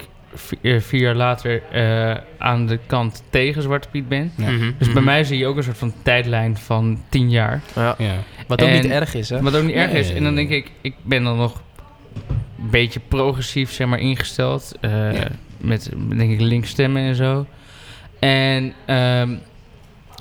[0.62, 4.32] eh, vier jaar later eh, aan de kant tegen Zwarte Piet ben.
[4.38, 4.50] Ja.
[4.52, 4.72] Mhm.
[4.78, 7.62] Dus bij mij zie je ook een soort van tijdlijn van tien jaar.
[7.76, 7.96] Ja.
[7.98, 8.14] Ja.
[8.48, 9.42] Wat ook En- niet erg is, hè?
[9.42, 10.12] Wat ook niet erg Nee, is.
[10.14, 11.62] En dan denk ik, ik ben dan nog
[12.60, 14.72] een beetje progressief zeg maar, ingesteld.
[14.82, 15.28] eh, Ja.
[15.58, 17.46] Met, denk ik, links stemmen en zo.
[18.20, 19.36] En ehm,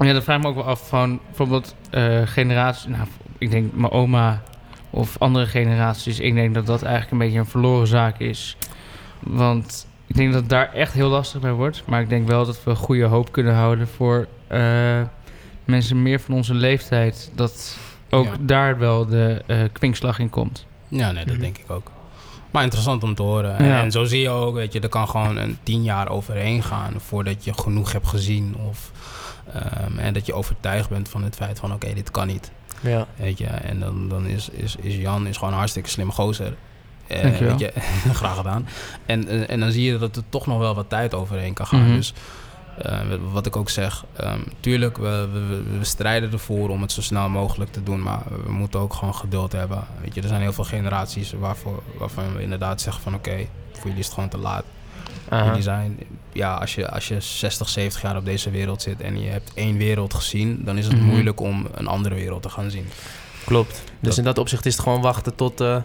[0.07, 2.87] ja, dan vraag ik me ook wel af van bijvoorbeeld eh generaties...
[2.87, 3.07] Nou,
[3.39, 4.43] ik denk mijn oma
[4.91, 6.21] of andere generaties.
[6.21, 8.57] Ik denk dat dat eigenlijk een beetje een verloren zaak is.
[9.21, 11.83] Want ik denk dat het daar echt heel lastig bij wordt.
[11.87, 15.01] Maar ik denk wel dat we goede hoop kunnen houden voor eh,
[15.65, 17.31] mensen meer van onze leeftijd.
[17.35, 17.77] Dat
[18.11, 18.33] ook Ja.
[18.41, 20.67] daar wel de eh, kwinkslag in komt.
[20.89, 21.43] Ja, nee, dat Mhm.
[21.43, 21.91] denk ik ook.
[22.51, 23.65] Maar interessant om te horen.
[23.65, 23.81] Ja.
[23.83, 26.93] En zo zie je ook, weet je, er kan gewoon een tien jaar overheen gaan
[26.99, 28.57] voordat je genoeg hebt gezien.
[28.69, 28.91] Of,
[29.55, 32.51] ehm, en dat je overtuigd bent van het feit van, oké, dit kan niet.
[32.81, 33.07] Ja.
[33.17, 36.55] Weet je, en dan, dan is, is, is Jan is gewoon een hartstikke slim gozer.
[37.07, 37.73] Eh, weet je,
[38.21, 38.69] graag gedaan.
[39.07, 41.67] En, eh, en dan zie je dat er toch nog wel wat tijd overheen kan
[41.67, 41.83] gaan.
[41.87, 41.95] Mhm.
[41.95, 42.13] Dus
[42.79, 42.99] eh,
[43.33, 47.03] wat ik ook zeg, ehm, tuurlijk, we, we, we- we strijden ervoor om het zo
[47.03, 49.85] snel mogelijk te doen, maar we moeten ook gewoon geduld hebben.
[50.01, 53.37] Weet je, er zijn heel veel generaties waarvoor, waarvan we inderdaad zeggen van oké,
[53.73, 54.65] voor jullie is het gewoon te laat.
[55.59, 55.99] Zijn,
[56.33, 59.51] ja, als je, als je 60, 70 jaar op deze wereld zit en je hebt
[59.55, 61.05] één wereld gezien, dan is het Mhm.
[61.05, 62.87] moeilijk om een andere wereld te gaan zien.
[63.45, 63.71] Klopt.
[63.73, 65.77] Dus Dat- in dat opzicht is het gewoon wachten tot, eh,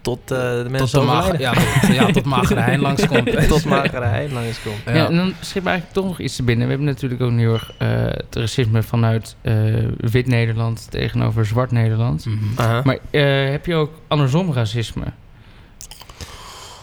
[0.00, 1.62] tot eh, de Tot, mensen de mager, overlijden.
[1.62, 3.48] ja, tot, ja, tot magere hein langskomt.
[3.48, 4.96] tot magere hein langs komt.
[4.96, 5.06] Ja.
[5.08, 6.64] en dan schiet me eigenlijk toch nog iets te binnen.
[6.66, 9.54] We hebben natuurlijk ook heel erg eh, het racisme vanuit eh,
[9.96, 12.24] wit Nederland tegenover zwart Nederland.
[12.26, 12.36] Mhm.
[12.56, 12.80] Aha.
[12.84, 15.04] Maar eh, heb je ook andersom racisme?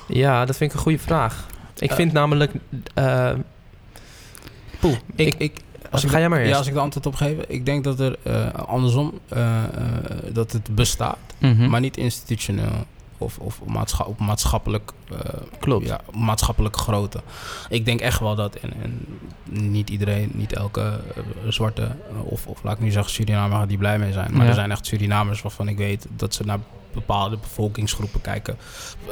[0.08, 1.46] Ja, dat vind ik een goede vraag.
[1.80, 2.52] Ik vind namelijk...
[2.94, 3.32] eh
[4.80, 5.58] poeh, Ik, ik, ik,
[5.92, 6.52] als ik ga jij maar eerst.
[6.52, 7.38] Ja, als ik de antwoord op geef.
[7.48, 9.64] Ik denk dat er eh, andersom, eh,
[10.34, 11.70] dat het bestaat, Mhm.
[11.70, 12.86] maar niet institutioneel.
[13.20, 14.92] Of, of maatscha- op maatschappelijk,
[15.60, 15.88] Klopt.
[15.88, 17.22] ja, maatschappelijk grootte.
[17.70, 19.06] Ik denk echt wel dat, en, en
[19.72, 21.00] niet iedereen, niet elke
[21.48, 21.88] zwarte,
[22.24, 24.32] of, of laat ik nu zeggen Surinamer, die blij mee zijn.
[24.32, 24.48] Maar Ja.
[24.48, 26.60] er zijn echt Surinamers waarvan ik weet dat ze naar
[26.94, 28.58] bepaalde bevolkingsgroepen kijken.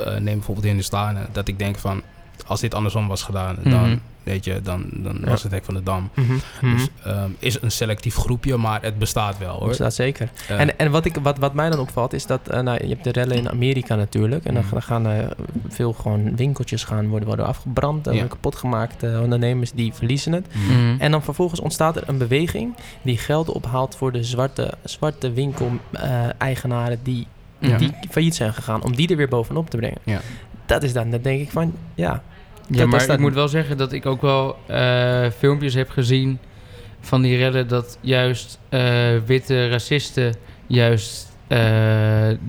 [0.06, 1.28] Neem bijvoorbeeld Hindustanen.
[1.32, 2.02] Dat ik denk van,
[2.48, 3.70] als dit andersom was gedaan, Mhm.
[3.70, 5.30] dan, weet je, dan, dan Ja.
[5.30, 6.10] was het hek van de dam.
[6.16, 6.76] Mhm, mhm.
[6.76, 9.78] Dus ehm, is een selectief groepje, maar het bestaat wel hoor.
[9.78, 10.30] Dat zeker.
[10.48, 13.04] En, en wat, ik, wat, wat mij dan opvalt is dat eh, nou, je hebt
[13.04, 14.46] de rellen in Amerika natuurlijk.
[14.46, 15.28] En dan, dan gaan eh,
[15.68, 18.26] veel gewoon winkeltjes gaan worden, worden afgebrand en Ja.
[18.26, 19.04] kapot gemaakt.
[19.04, 20.46] Eh, ondernemers die verliezen het.
[20.54, 20.96] mm.
[21.00, 25.32] En dan vervolgens ontstaat er een beweging die geld ophaalt voor de zwarte, zwarte
[26.00, 27.28] winkel-eigenaren die,
[27.60, 27.78] Ja.
[27.78, 28.84] die failliet zijn gegaan.
[28.84, 29.98] Om die er weer bovenop te brengen.
[30.04, 30.22] Ja.
[30.66, 32.24] Dat is dan, dan denk ik van, ja.
[32.68, 35.90] Ja, Dat- maar dat ik moet wel zeggen dat ik ook wel eh, filmpjes heb
[35.90, 36.40] gezien
[37.00, 38.82] van die rellen dat juist eh,
[39.26, 40.36] witte racisten
[40.68, 41.58] juist eh,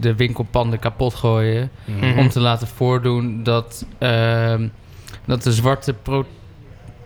[0.00, 1.70] de winkelpanden kapot gooien.
[1.84, 2.18] Mhm.
[2.18, 4.68] Om te laten voordoen dat, ehm,
[5.24, 5.94] dat de zwarte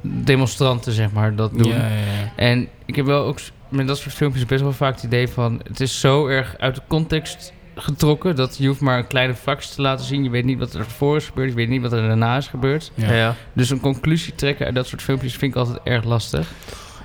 [0.02, 1.68] demonstranten, zeg maar, dat doen.
[1.72, 2.32] Ja, ja, ja.
[2.36, 3.38] En ik heb wel ook
[3.68, 5.60] met dat soort filmpjes best wel vaak het idee van...
[5.68, 8.36] het is zo erg uit de context getrokken...
[8.36, 10.22] dat je hoeft maar een kleine fractie te laten zien.
[10.24, 11.48] Je weet niet wat er ervoor is gebeurd.
[11.48, 12.92] Je weet niet wat er daarna is gebeurd.
[12.94, 13.34] Ja.
[13.52, 16.52] Dus een conclusie trekken uit dat soort filmpjes vind ik altijd erg lastig.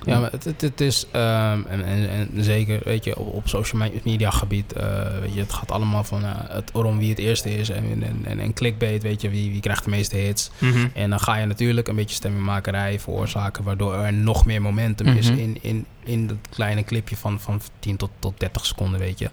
[0.06, 3.48] Ja, maar het, het, het is, ehm, en, en, en zeker, weet je, op, op
[3.48, 7.08] social me- media gebied, eh, weet je, het gaat allemaal van eh, het om wie
[7.10, 10.16] het eerste is en, en, en, en clickbait, weet je, wie, wie krijgt de meeste
[10.16, 10.50] hits.
[10.58, 10.86] Mhm.
[10.94, 15.30] En dan ga je natuurlijk een beetje stemmingmakerij veroorzaken, waardoor er nog meer momentum is
[15.30, 15.38] Mhm.
[15.38, 19.30] in, in, in dat kleine clipje van, van 10 tot, tot 30 seconden, weet je.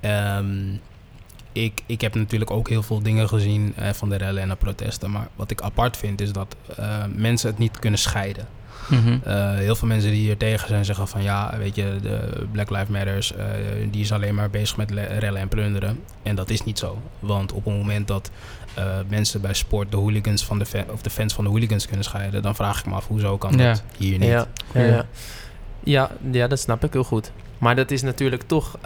[0.00, 0.72] Ehm,
[1.52, 4.56] ik, ik heb natuurlijk ook heel veel dingen gezien eh, van de rellen en de
[4.56, 8.46] protesten, maar wat ik apart vind is dat eh, mensen het niet kunnen scheiden.
[8.88, 9.18] Mhm.
[9.24, 12.70] Eh, heel veel mensen die hier tegen zijn zeggen van ja, weet je, de Black
[12.70, 13.44] Lives Matters, eh,
[13.90, 15.98] die is alleen maar bezig met le- rellen en plunderen.
[16.22, 16.98] En dat is niet zo.
[17.18, 18.30] Want op het moment dat
[18.74, 22.04] eh, mensen bij sport de hooligans van de of de fans van de hooligans kunnen
[22.04, 23.68] scheiden, dan vraag ik me af hoezo kan Ja.
[23.72, 24.28] dat hier niet.
[24.28, 25.06] Ja, ja, Ja.
[25.84, 26.10] ja.
[26.30, 27.32] Ja, dat snap ik heel goed.
[27.58, 28.78] Maar dat is natuurlijk toch...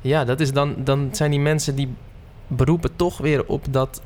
[0.00, 1.94] ja, dat is dan, dan zijn die mensen die
[2.56, 4.02] beroepen toch weer op dat,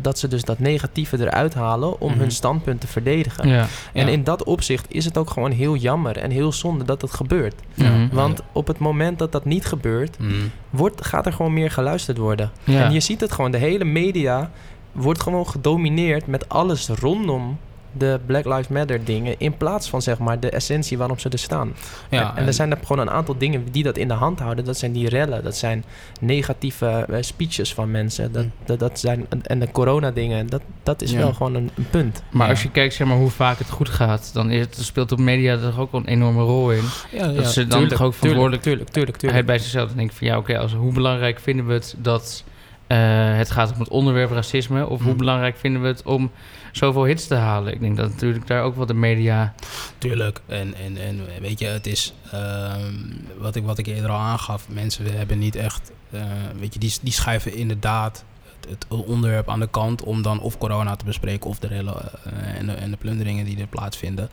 [0.00, 2.18] dat ze dus dat negatieve eruit halen om Mhm.
[2.20, 3.48] hun standpunt te verdedigen.
[3.48, 3.66] Ja.
[3.92, 4.12] En Ja.
[4.12, 7.54] in dat opzicht is het ook gewoon heel jammer en heel zonde dat dat gebeurt.
[7.74, 8.08] Mhm.
[8.12, 10.50] Want op het moment dat dat niet gebeurt, Mm.
[10.70, 12.50] wordt, gaat er gewoon meer geluisterd worden.
[12.64, 12.84] Ja.
[12.84, 14.50] En je ziet het gewoon, de hele media
[14.92, 17.58] wordt gewoon gedomineerd met alles rondom
[17.98, 19.34] de Black Lives Matter dingen.
[19.38, 21.72] In plaats van zeg maar de essentie waarom ze er staan.
[22.10, 24.38] Ja, en, en er zijn er gewoon een aantal dingen die dat in de hand
[24.40, 24.64] houden.
[24.64, 25.84] Dat zijn die rellen, dat zijn
[26.20, 28.32] negatieve eh, speeches van mensen.
[28.32, 28.52] Dat, Mm.
[28.64, 31.18] dat, dat zijn, en de corona dingen, dat, dat is Ja.
[31.18, 32.22] wel gewoon een, een punt.
[32.30, 32.52] Maar Ja.
[32.52, 34.30] als je kijkt zeg maar, hoe vaak het goed gaat...
[34.32, 36.82] dan is het, speelt op media er toch ook een enorme rol in.
[37.10, 39.46] ja, dat ze dan toch ook verantwoordelijk Tuurlijk, tuurlijk, hij tuurlijk.
[39.46, 42.44] bij zichzelf denkt van ja, oké, als hoe belangrijk vinden we het dat
[42.86, 42.98] eh,
[43.36, 45.16] het gaat om het onderwerp racisme, of hoe Hmm.
[45.16, 46.30] belangrijk vinden we het om
[46.76, 47.72] zoveel hits te halen?
[47.72, 49.54] Ik denk dat natuurlijk daar ook wel de media.
[49.98, 50.40] Tuurlijk.
[50.46, 52.94] En, en, en weet je, het is ehm,
[53.38, 54.68] wat, ik, wat ik eerder al aangaf.
[54.68, 56.22] Mensen hebben niet echt, eh,
[56.58, 58.24] weet je, die, die schuiven inderdaad
[58.68, 61.96] het, het onderwerp aan de kant om dan of corona te bespreken of de rellen
[62.24, 64.28] eh, en, de, en de plunderingen die er plaatsvinden.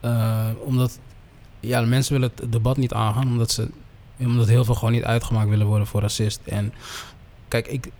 [0.00, 0.98] Eh, omdat,
[1.60, 3.68] ja, de mensen willen het debat niet aangaan omdat ze,
[4.18, 6.40] omdat heel veel gewoon niet uitgemaakt willen worden voor racist.
[6.44, 6.72] En
[7.48, 7.90] kijk, ik,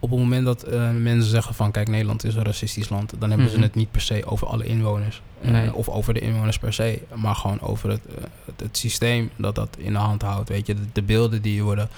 [0.00, 3.28] op het moment dat eh, mensen zeggen van kijk, Nederland is een racistisch land, dan
[3.30, 3.56] hebben Mhm.
[3.56, 5.22] ze het niet per se over alle inwoners.
[5.42, 5.74] Eh, Nee.
[5.74, 9.54] of over de inwoners per se, maar gewoon over het, eh, het, het systeem dat
[9.54, 10.48] dat in de hand houdt.
[10.48, 11.88] Weet je, de, de beelden die worden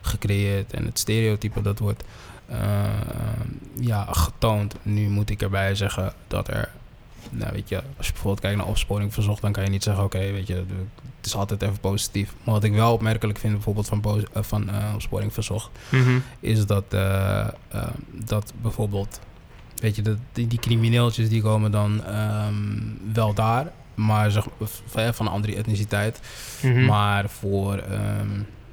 [0.00, 2.04] gecreëerd en het stereotype dat wordt
[3.80, 4.74] ja, getoond.
[4.82, 6.70] Nu moet ik erbij zeggen dat er,
[7.32, 10.04] nou weet je, als je bijvoorbeeld kijkt naar opsporing verzocht, dan kan je niet zeggen,
[10.04, 10.54] oké, weet je,
[11.16, 12.34] het is altijd even positief.
[12.44, 14.02] Maar wat ik wel opmerkelijk vind bijvoorbeeld van,
[14.32, 16.18] eh, van eh, opsporing verzocht, Mhm.
[16.40, 17.48] is dat, eh,
[18.12, 19.20] dat bijvoorbeeld,
[19.76, 22.54] weet je, dat die, die crimineeltjes die komen dan ehm,
[23.12, 24.46] wel daar, maar zeg,
[25.14, 26.20] van een andere etniciteit.
[26.62, 26.84] Mhm.
[26.84, 28.28] Maar voor, ehm,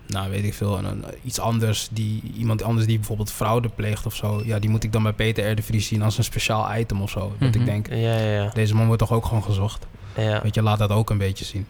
[0.09, 4.05] nou weet ik veel, een, een- iets anders, die, iemand anders die bijvoorbeeld fraude pleegt
[4.05, 5.55] of zo, ja, die moet ik dan bij Peter R.
[5.55, 7.33] de Vries zien als een speciaal item of zo.
[7.39, 7.59] Dat Mhm.
[7.59, 8.49] ik denk, Ja, ja, ja.
[8.53, 9.87] deze man wordt toch ook gewoon gezocht.
[10.17, 10.39] ja.
[10.43, 11.65] Weet je, laat dat ook een beetje zien.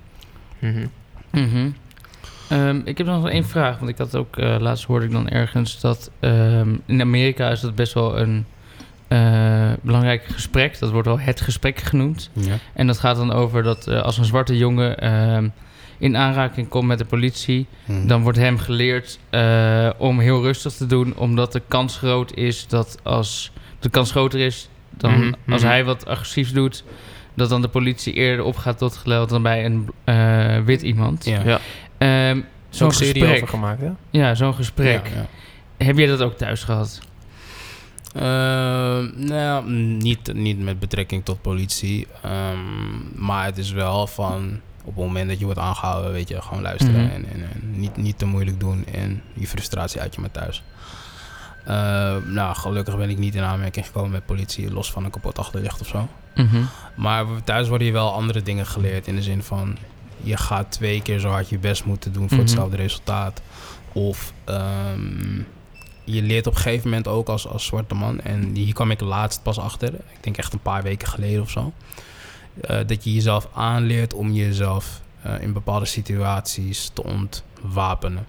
[0.60, 0.86] Mhm.
[1.32, 1.70] Mhm.
[2.50, 5.30] Ehm, ik heb nog één vraag, want ik had ook eh, laatst hoorde ik dan
[5.30, 8.46] ergens dat ehm, in Amerika is dat best wel een
[9.08, 10.80] eh, belangrijk gesprek.
[10.80, 12.30] Dat wordt wel het gesprek genoemd.
[12.34, 12.56] Ja.
[12.74, 15.48] En dat gaat dan over dat eh, als een zwarte jongen ehm,
[16.00, 18.08] in aanraking komt met de politie, Mhm.
[18.08, 22.68] dan wordt hem geleerd eh, om heel rustig te doen, omdat de kans groot is
[22.68, 25.70] dat als de kans groter is dan Mhm, als mhm.
[25.72, 26.84] hij wat agressiefs doet,
[27.34, 31.26] dat dan de politie eerder opgaat tot geweld dan bij een eh, wit iemand.
[31.26, 31.42] ja.
[31.46, 31.60] Ja.
[31.98, 33.36] Ehm, Zo'n gesprek.
[33.36, 33.90] over gemaakt, hè?
[34.10, 35.08] Ja, zo'n gesprek.
[35.08, 35.86] Ja, ja.
[35.86, 37.00] Heb jij dat ook thuis gehad?
[38.16, 42.08] Ehm, nou, niet, niet met betrekking tot politie.
[42.22, 42.58] ehm,
[43.26, 46.62] maar het is wel van op het moment dat je wordt aangehouden, weet je, gewoon
[46.62, 47.14] luisteren Mhm.
[47.14, 50.64] en, en, en niet, niet te moeilijk doen en je frustratie uit je maar thuis.
[51.66, 55.40] Eh, nou, gelukkig ben ik niet in aanmerking gekomen met politie, los van een kapot
[55.40, 56.08] achterlicht of zo.
[56.36, 56.62] Mhm.
[56.96, 59.08] Maar thuis worden je wel andere dingen geleerd.
[59.08, 59.78] In de zin van,
[60.22, 62.46] je gaat twee keer zo hard je best moeten doen voor Mhm.
[62.48, 63.42] hetzelfde resultaat.
[63.94, 65.36] Of ehm,
[66.04, 68.22] je leert op een gegeven moment ook als, als zwarte man...
[68.22, 71.50] en hier kwam ik laatst pas achter, ik denk echt een paar weken geleden of
[71.50, 71.74] zo...
[72.62, 78.28] eh, dat je jezelf aanleert om jezelf eh, in bepaalde situaties te ontwapenen.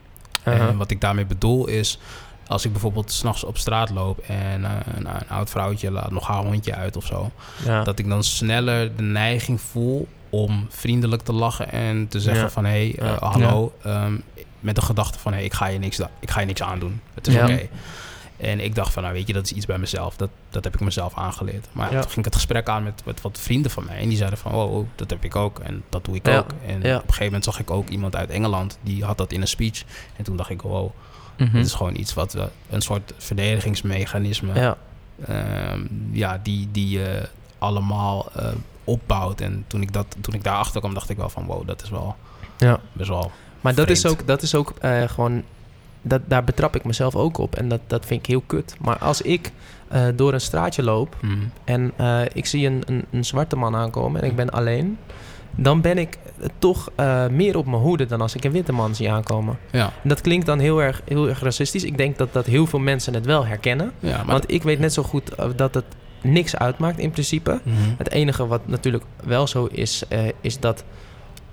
[0.49, 0.69] Uh-huh.
[0.69, 1.99] En wat ik daarmee bedoel is,
[2.47, 6.27] als ik bijvoorbeeld s'nachts op straat loop en eh, een, een oud vrouwtje laat nog
[6.27, 7.31] haar hondje uit of zo,
[7.65, 7.85] ja.
[7.85, 12.51] dat ik dan sneller de neiging voel om vriendelijk te lachen en te zeggen Ja.
[12.51, 13.17] van hé, hey, Ja.
[13.21, 14.15] hallo, ehm,
[14.61, 16.63] met de gedachte van hé, hey, ik ga je niks, da- ik ga je niks
[16.63, 17.01] aandoen.
[17.15, 17.69] Het is oké.
[18.41, 20.17] En ik dacht van, nou weet je, dat is iets bij mezelf.
[20.17, 21.67] Dat, dat heb ik mezelf aangeleerd.
[21.73, 22.01] Maar Ja.
[22.01, 23.99] toen ging ik het gesprek aan met, met wat vrienden van mij.
[23.99, 25.59] En die zeiden van, oh, oh, dat heb ik ook.
[25.59, 26.39] En dat doe ik Ja.
[26.39, 26.51] ook.
[26.67, 28.79] En op een gegeven moment zag ik ook iemand uit Engeland.
[28.83, 29.83] Die had dat in een speech.
[30.17, 30.91] En toen dacht ik, wow,
[31.39, 31.53] Mhm.
[31.57, 32.37] dit is gewoon iets wat.
[32.71, 34.55] Een soort verdedigingsmechanisme.
[34.55, 34.77] ja.
[35.27, 35.81] Ehm,
[36.13, 37.29] ja, die, die je
[37.59, 38.49] allemaal eh,
[38.85, 39.41] opbouwt.
[39.41, 41.91] En toen ik, dat, toen ik daarachter kwam, dacht ik wel van, wow, dat is
[41.91, 42.17] wel
[42.59, 42.81] ja.
[42.93, 43.31] best wel...
[43.61, 45.43] Maar dat is ook, dat is ook eh, gewoon...
[46.03, 47.55] Dat, daar betrap ik mezelf ook op.
[47.55, 48.77] En dat, dat vind ik heel kut.
[48.81, 49.51] Maar als ik
[49.89, 51.17] eh, door een straatje loop...
[51.21, 51.35] mhm.
[51.65, 54.99] en eh, ik zie een, een, een zwarte man aankomen en ik ben alleen...
[55.51, 56.89] dan ben ik eh, toch
[57.31, 59.59] meer op mijn hoede dan als ik een witte man zie aankomen.
[59.71, 61.85] Ja, En dat klinkt dan heel erg, heel erg racistisch.
[61.85, 63.93] Ik denk dat, dat heel veel mensen het wel herkennen.
[63.99, 64.25] ja.
[64.25, 65.85] Want ik weet net zo goed dat het
[66.23, 67.61] niks uitmaakt in principe.
[67.63, 67.77] Mhm.
[67.97, 70.03] Het enige wat natuurlijk wel zo is,
[70.41, 70.85] is dat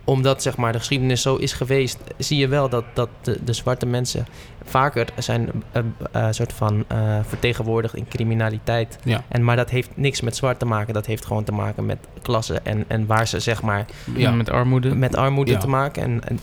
[0.08, 3.54] omdat zeg maar, de geschiedenis zo is geweest, zie je wel dat, dat de, de
[3.54, 4.28] zwarte mensen
[4.64, 5.82] vaker zijn eh,
[6.12, 8.98] eh, soort van eh, vertegenwoordigd in criminaliteit.
[9.04, 9.24] Ja.
[9.28, 10.94] En, maar dat heeft niks met zwart te maken.
[10.94, 13.86] Dat heeft gewoon te maken met klasse en, en waar ze zeg maar
[14.16, 14.96] Ja, met armoede.
[14.96, 15.58] met armoede Ja.
[15.58, 16.04] te maken.
[16.04, 16.40] En, en,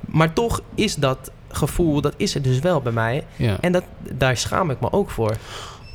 [0.00, 3.24] maar toch is dat gevoel, dat is er dus wel bij mij.
[3.36, 3.56] Ja.
[3.60, 5.36] En dat, daar schaam ik me ook voor.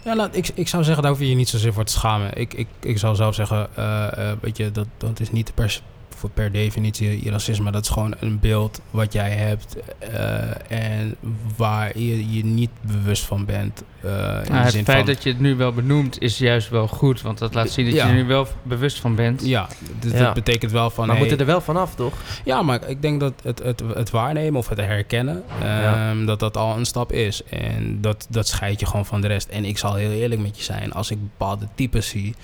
[0.03, 2.37] Ja, laat, ik, ik zou zeggen, daar hoef je je niet zozeer voor te schamen.
[2.37, 5.81] Ik, ik, ik zou zelf zeggen, eh, eh, weet je, dat, dat is niet per,
[6.23, 7.71] voor per definitie racisme.
[7.71, 11.15] Dat is gewoon een beeld wat jij hebt eh, en
[11.57, 13.83] waar je je niet bewust van bent.
[14.01, 16.87] eh, in Nou, het feit van, dat je het nu wel benoemt is juist wel
[16.87, 17.21] goed.
[17.21, 18.03] Want dat laat zien dat Ja.
[18.05, 19.45] je er nu wel bewust van bent.
[19.45, 19.67] Ja,
[19.99, 20.17] dus Ja.
[20.19, 21.05] dat betekent wel van...
[21.07, 22.13] maar we hey, moeten er wel vanaf, toch?
[22.45, 26.09] Ja, maar ik denk dat het, het, het waarnemen of het herkennen, Ja.
[26.09, 27.43] ehm, dat dat al een stap is.
[27.43, 29.47] En dat, dat scheidt je gewoon van de rest.
[29.47, 32.35] En ik zal heel eerlijk met je zijn, als ik bepaalde types zie,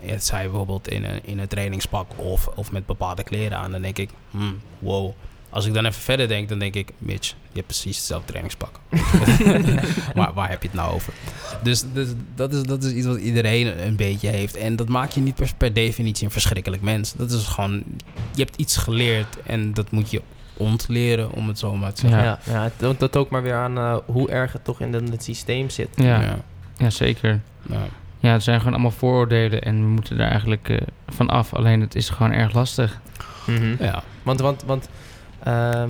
[0.00, 3.82] het zij bijvoorbeeld in een, in een trainingspak of, of met bepaalde kleren aan, dan
[3.82, 5.12] denk ik, hmm, wow.
[5.50, 8.80] Als ik dan even verder denk, dan denk ik, Mitch, je hebt precies hetzelfde trainingspak.
[10.16, 11.12] maar waar heb je het nou over?
[11.62, 14.56] Dus, dus dat, is, dat is iets wat iedereen een beetje heeft.
[14.56, 17.12] En dat maakt je niet per, per definitie een verschrikkelijk mens.
[17.12, 17.82] Dat is gewoon,
[18.34, 20.22] je hebt iets geleerd en dat moet je
[20.56, 22.22] ontleren, om het zo maar te zeggen.
[22.22, 22.62] Ja, ja.
[22.62, 25.24] het toont dat ook maar weer aan eh, hoe erg het toch in de- het
[25.24, 25.88] systeem zit.
[25.94, 26.36] Ja, ja.
[26.76, 27.40] ja, zeker.
[27.68, 27.86] ja.
[28.26, 30.76] Ja, het zijn gewoon allemaal vooroordelen en we moeten daar eigenlijk eh,
[31.08, 31.54] van af.
[31.54, 33.00] Alleen het is gewoon erg lastig.
[33.78, 34.02] Ja.
[34.22, 34.88] Want, want, want
[35.42, 35.88] ehm,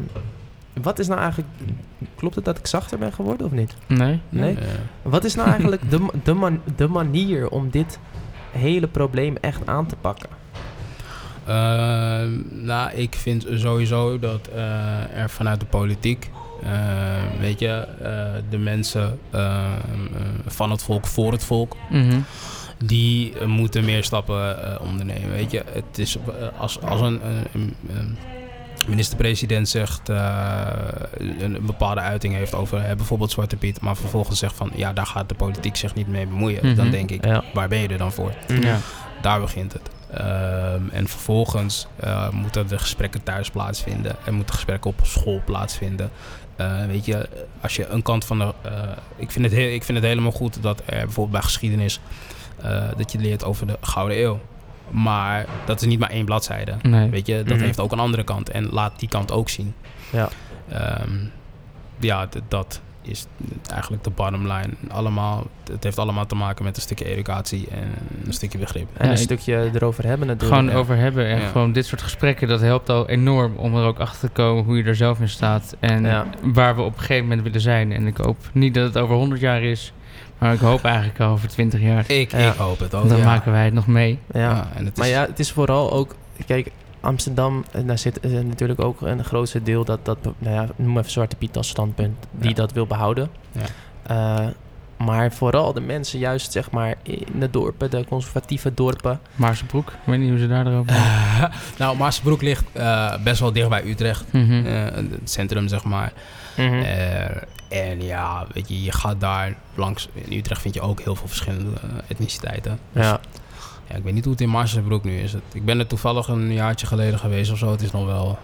[0.82, 1.48] wat is nou eigenlijk...
[2.14, 3.76] Klopt het dat ik zachter ben geworden of niet?
[3.86, 4.20] Nee?
[4.28, 4.54] Nee?
[4.54, 4.60] Ja.
[5.02, 7.98] Wat is nou eigenlijk de, de, man, de manier om dit
[8.50, 10.28] hele probleem echt aan te pakken?
[11.46, 16.30] Ehm, nou, ik vind sowieso dat eh, er vanuit de politiek,
[17.40, 22.18] weet je, eh, de mensen ehm, eh, van het volk voor het volk, Mhm.
[22.84, 25.30] die eh, moeten meer stappen eh, ondernemen.
[25.30, 27.20] Weet je, het is eh, als, als een,
[27.52, 27.74] een-
[28.88, 30.66] minister-president zegt uh,
[31.18, 35.06] een, een, bepaalde uiting heeft over bijvoorbeeld Zwarte Piet, maar vervolgens zegt van ja, daar
[35.06, 36.76] gaat de politiek zich niet mee bemoeien, mm -hmm.
[36.76, 37.44] dan denk ik, ja.
[37.54, 38.32] waar ben je er dan voor?
[38.60, 38.78] Ja.
[39.22, 39.90] Daar begint het.
[40.14, 46.10] Um, en vervolgens uh, moeten de gesprekken thuis plaatsvinden en moeten gesprekken op school plaatsvinden.
[46.60, 47.28] Uh, weet je,
[47.60, 48.44] als je een kant van de.
[48.66, 48.72] Uh,
[49.16, 52.00] ik, vind het heel, ik vind het helemaal goed dat er bijvoorbeeld bij geschiedenis.
[52.64, 54.40] uh, dat je leert over de Gouden Eeuw.
[54.90, 56.74] Maar dat is niet maar één bladzijde.
[56.82, 57.10] Nee.
[57.10, 57.64] Weet je, dat Mhm.
[57.64, 58.50] heeft ook een andere kant.
[58.50, 59.74] En laat die kant ook zien.
[60.12, 60.28] Ja.
[61.00, 61.30] Um,
[61.98, 63.26] ja, dat is
[63.72, 64.68] eigenlijk de bottom line.
[64.88, 67.88] Allemaal, het heeft allemaal te maken met een stukje educatie en
[68.26, 68.86] een stukje begrip.
[68.96, 70.60] En Ja, een stukje erover hebben natuurlijk.
[70.60, 71.46] Gewoon over hebben en Ja.
[71.48, 74.76] gewoon dit soort gesprekken, dat helpt al enorm om er ook achter te komen hoe
[74.76, 76.26] je er zelf in staat en Ja.
[76.42, 77.92] waar we op een gegeven moment willen zijn.
[77.92, 79.92] En ik hoop niet dat het over 100 jaar is,
[80.38, 82.04] maar ik hoop eigenlijk al over 20 jaar.
[82.10, 82.38] Ik, Ja.
[82.50, 83.08] ik hoop het ook.
[83.08, 83.24] Dan ja.
[83.24, 84.18] maken wij het nog mee.
[84.32, 84.40] Ja.
[84.40, 86.14] Ja, en het Maar is- ja, het is vooral ook...
[86.46, 86.70] Kijk,
[87.06, 89.84] Amsterdam, en daar zit eh, natuurlijk ook een grootste deel...
[89.84, 92.16] dat, dat nou ja, noem even Zwarte Piet als standpunt...
[92.30, 92.54] die Ja.
[92.54, 93.30] dat wil behouden.
[93.52, 93.62] Ja.
[94.42, 94.46] Eh,
[95.06, 97.90] maar vooral de mensen juist, zeg maar, in de dorpen...
[97.90, 99.20] de conservatieve dorpen...
[99.34, 100.94] Maarsebroek, ik weet niet hoe ze daar erover
[101.78, 104.32] nou, Maarsbroek ligt eh, best wel dicht bij Utrecht.
[104.32, 104.66] Mhm.
[104.66, 106.12] Eh, het centrum, zeg maar.
[106.56, 106.74] Mhm.
[106.82, 110.08] Eh, En ja, weet je, je gaat daar langs.
[110.14, 112.78] In Utrecht vind je ook heel veel verschillende eh, etniciteiten.
[112.92, 113.20] Dus Ja.
[113.88, 115.32] Ja, ik weet niet hoe het in Marsbroek nu is.
[115.32, 117.70] Het- Ik ben er toevallig een jaartje geleden geweest of zo.
[117.70, 118.38] Het is nog wel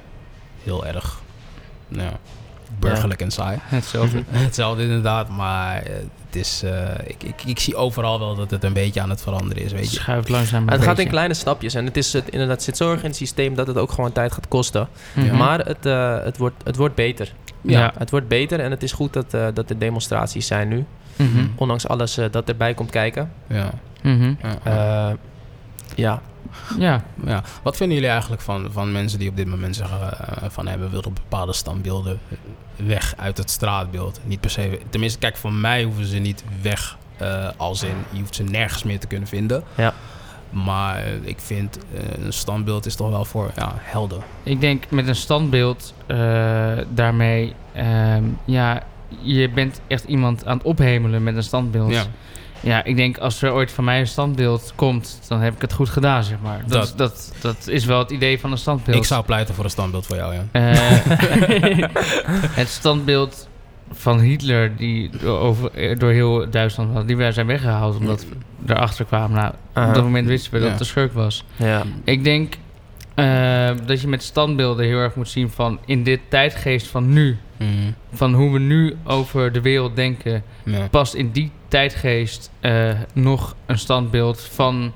[0.62, 1.20] heel erg
[1.88, 2.18] nou, ja,
[2.78, 3.58] burgerlijk en saai.
[3.62, 4.22] Hetzelfde.
[4.30, 5.92] Hetzelfde inderdaad, maar eh,
[6.26, 9.22] het is, eh, ik, ik, ik zie overal wel dat het een beetje aan het
[9.22, 10.00] veranderen is, weet je.
[10.00, 13.00] schuift langzaam Het gaat in kleine stapjes en het is het, inderdaad zit zo erg
[13.02, 14.88] in het systeem dat het ook gewoon tijd gaat kosten.
[15.14, 15.36] Mhm.
[15.36, 17.32] Maar het, eh, het, wordt, het wordt beter.
[17.62, 17.92] Ja.
[17.98, 20.84] Het wordt beter en het is goed dat, eh, dat er demonstraties zijn nu.
[21.16, 21.46] Mhm.
[21.56, 23.32] Ondanks alles dat erbij komt kijken.
[23.46, 23.70] Ja.
[24.02, 24.34] Mhm.
[24.64, 25.16] Ja,
[25.96, 26.22] ja.
[26.78, 27.42] Ja, Ja.
[27.62, 30.90] Wat vinden jullie eigenlijk van, van mensen die op dit moment zeggen eh, van hebben
[30.90, 32.20] willen bepaalde standbeelden
[32.76, 34.20] weg uit het straatbeeld?
[34.24, 34.80] Niet per se.
[34.90, 38.82] Tenminste, kijk, voor mij hoeven ze niet weg eh, als in je hoeft ze nergens
[38.82, 39.62] meer te kunnen vinden.
[39.74, 39.94] Ja.
[40.50, 44.22] Maar ik vind eh, een standbeeld is toch wel voor ja, helden.
[44.42, 45.94] Ik denk met een standbeeld
[46.88, 48.82] daarmee, ehm, ja,
[49.20, 51.90] je bent echt iemand aan het ophemelen met een standbeeld.
[51.90, 52.04] Ja.
[52.62, 55.72] Ja, ik denk als er ooit van mij een standbeeld komt, dan heb ik het
[55.72, 56.62] goed gedaan, zeg maar.
[56.66, 58.96] Dat, Dat- dat, dat, is wel het idee van een standbeeld.
[58.96, 60.44] Ik zou pleiten voor een standbeeld voor jou, ja.
[60.52, 61.78] Eh,
[62.62, 63.48] het standbeeld
[63.92, 68.24] van Hitler, die door, over, eh, door heel Duitsland was, die wij zijn weggehaald omdat
[68.28, 69.36] we erachter kwamen.
[69.74, 70.72] Nou, op dat moment wisten we dat Ja.
[70.72, 71.44] het een schurk was.
[71.56, 71.82] ja.
[72.04, 72.54] Ik denk
[73.14, 77.36] eh, dat je met standbeelden heel erg moet zien van in dit tijdgeest van nu,
[77.56, 77.68] Mhm.
[78.12, 80.88] van hoe we nu over de wereld denken, Ja.
[80.90, 84.92] past in die tijdgeest eh, nog een standbeeld van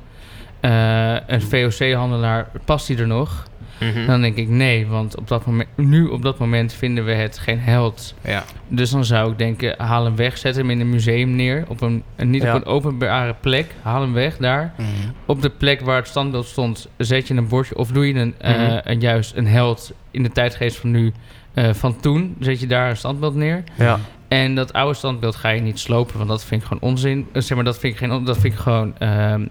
[0.61, 3.45] eh, een VOC-handelaar, past die er nog?
[3.81, 4.07] Mhm.
[4.07, 7.39] Dan denk ik nee, want op dat moment, nu op dat moment vinden we het
[7.39, 8.15] geen held.
[8.25, 8.45] Ja.
[8.69, 11.81] Dus dan zou ik denken, haal hem weg, zet hem in een museum neer, op
[11.81, 12.55] een, niet Ja.
[12.55, 14.73] op een openbare plek, haal hem weg daar.
[14.79, 14.89] Mhm.
[15.27, 18.35] Op de plek waar het standbeeld stond, zet je een bordje of doe je een,
[18.39, 18.79] eh, Mhm.
[18.85, 21.13] een juist een held in de tijdgeest van nu,
[21.55, 23.65] eh, van toen, zet je daar een standbeeld neer.
[23.79, 23.99] ja.
[24.29, 27.27] En dat oude standbeeld ga je niet slopen, want dat vind ik gewoon onzin.
[27.33, 29.47] Eh, zeg maar, dat vind ik, geen, dat vind ik gewoon ehm,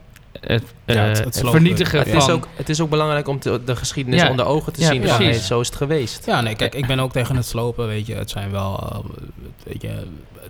[0.48, 1.52] het, Ja, eh, het- het slopen.
[1.52, 2.18] vernietigen Het, van...
[2.18, 4.30] is ook, het is ook belangrijk om te- de geschiedenis Ja.
[4.30, 5.08] onder ogen te Ja, zien.
[5.08, 5.36] van, precies.
[5.38, 6.26] hey, zo is het geweest.
[6.26, 8.16] Ja, nee, kijk, ik ben ook tegen het slopen, weet je.
[8.16, 9.00] Het zijn wel, eh,
[9.64, 9.94] weet je,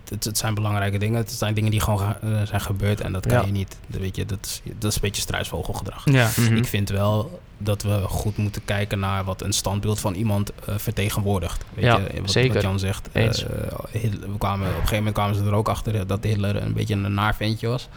[0.09, 1.17] het, zijn belangrijke dingen.
[1.17, 3.45] Het zijn dingen die gewoon ge- eh, zijn gebeurd en dat kan Ja.
[3.45, 6.01] je niet, dat weet je, dat is, dat is een beetje struisvogelgedrag.
[6.11, 6.29] ja.
[6.37, 6.55] Mhm.
[6.55, 10.75] Ik vind wel dat we goed moeten kijken naar wat een standbeeld van iemand eh,
[10.77, 11.65] vertegenwoordigt.
[11.73, 12.53] Weet Ja, je, wat, zeker.
[12.53, 13.09] wat Jan zegt.
[13.11, 13.43] Eens.
[13.45, 13.51] eh,
[13.91, 16.73] Hitler- we kwamen, op een gegeven moment kwamen ze er ook achter dat Hitler een
[16.73, 17.87] beetje een naar ventje was.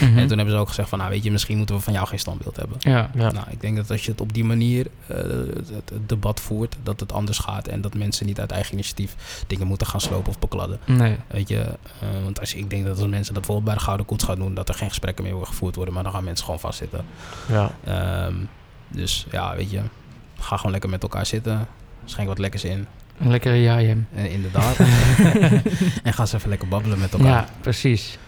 [0.00, 0.18] Mhm.
[0.18, 2.06] En toen hebben ze ook gezegd van, nou weet je, misschien moeten we van jou
[2.06, 2.76] geen standbeeld hebben.
[2.80, 3.10] ja.
[3.14, 3.30] Ja.
[3.32, 6.76] Nou, ik denk dat als je het op die manier eh, het, het debat voert,
[6.82, 9.14] dat het anders gaat en dat mensen niet uit eigen initiatief
[9.46, 10.78] dingen moeten gaan slopen of bekladden.
[10.86, 11.16] Nee.
[11.26, 13.80] Weet je, eh, want als, je- ik denk dat als mensen dat bijvoorbeeld bij de
[13.80, 16.24] Gouden Koets gaan doen, dat er geen gesprekken meer worden gevoerd worden, maar dan gaan
[16.24, 17.04] mensen gewoon vastzitten.
[17.48, 17.70] Ja.
[17.84, 18.34] Ehm,
[18.88, 19.80] dus ja, weet je,
[20.38, 21.66] ga gewoon lekker met elkaar zitten,
[22.04, 22.86] schenk wat lekkers in,
[23.18, 24.06] Een lekkere jajem.
[24.14, 24.76] eh, inderdaad.
[26.02, 27.26] en ga eens even lekker babbelen met elkaar.
[27.28, 28.18] Ja, precies.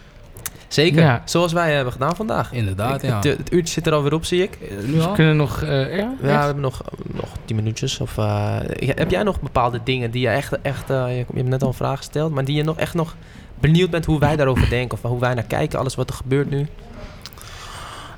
[0.70, 1.02] Zeker.
[1.02, 1.22] Ja.
[1.24, 2.52] Zoals wij hebben gedaan vandaag.
[2.52, 3.14] Inderdaad, Ik- ja.
[3.16, 4.58] het, het uurtje zit er alweer op, zie ik.
[4.60, 5.12] Eh, nu We al?
[5.12, 5.62] kunnen nog...
[5.62, 8.00] eh, ja, Ja, we hebben nog, nog tien minuutjes.
[8.00, 10.60] Of, eh, heb jij nog bepaalde dingen die je echt...
[10.62, 12.94] echt eh, je, je hebt net al een vraag gesteld, maar die je nog echt
[12.94, 13.16] nog
[13.60, 14.98] benieuwd bent hoe wij daarover denken?
[15.02, 16.66] Of hoe wij naar kijken, alles wat er gebeurt nu?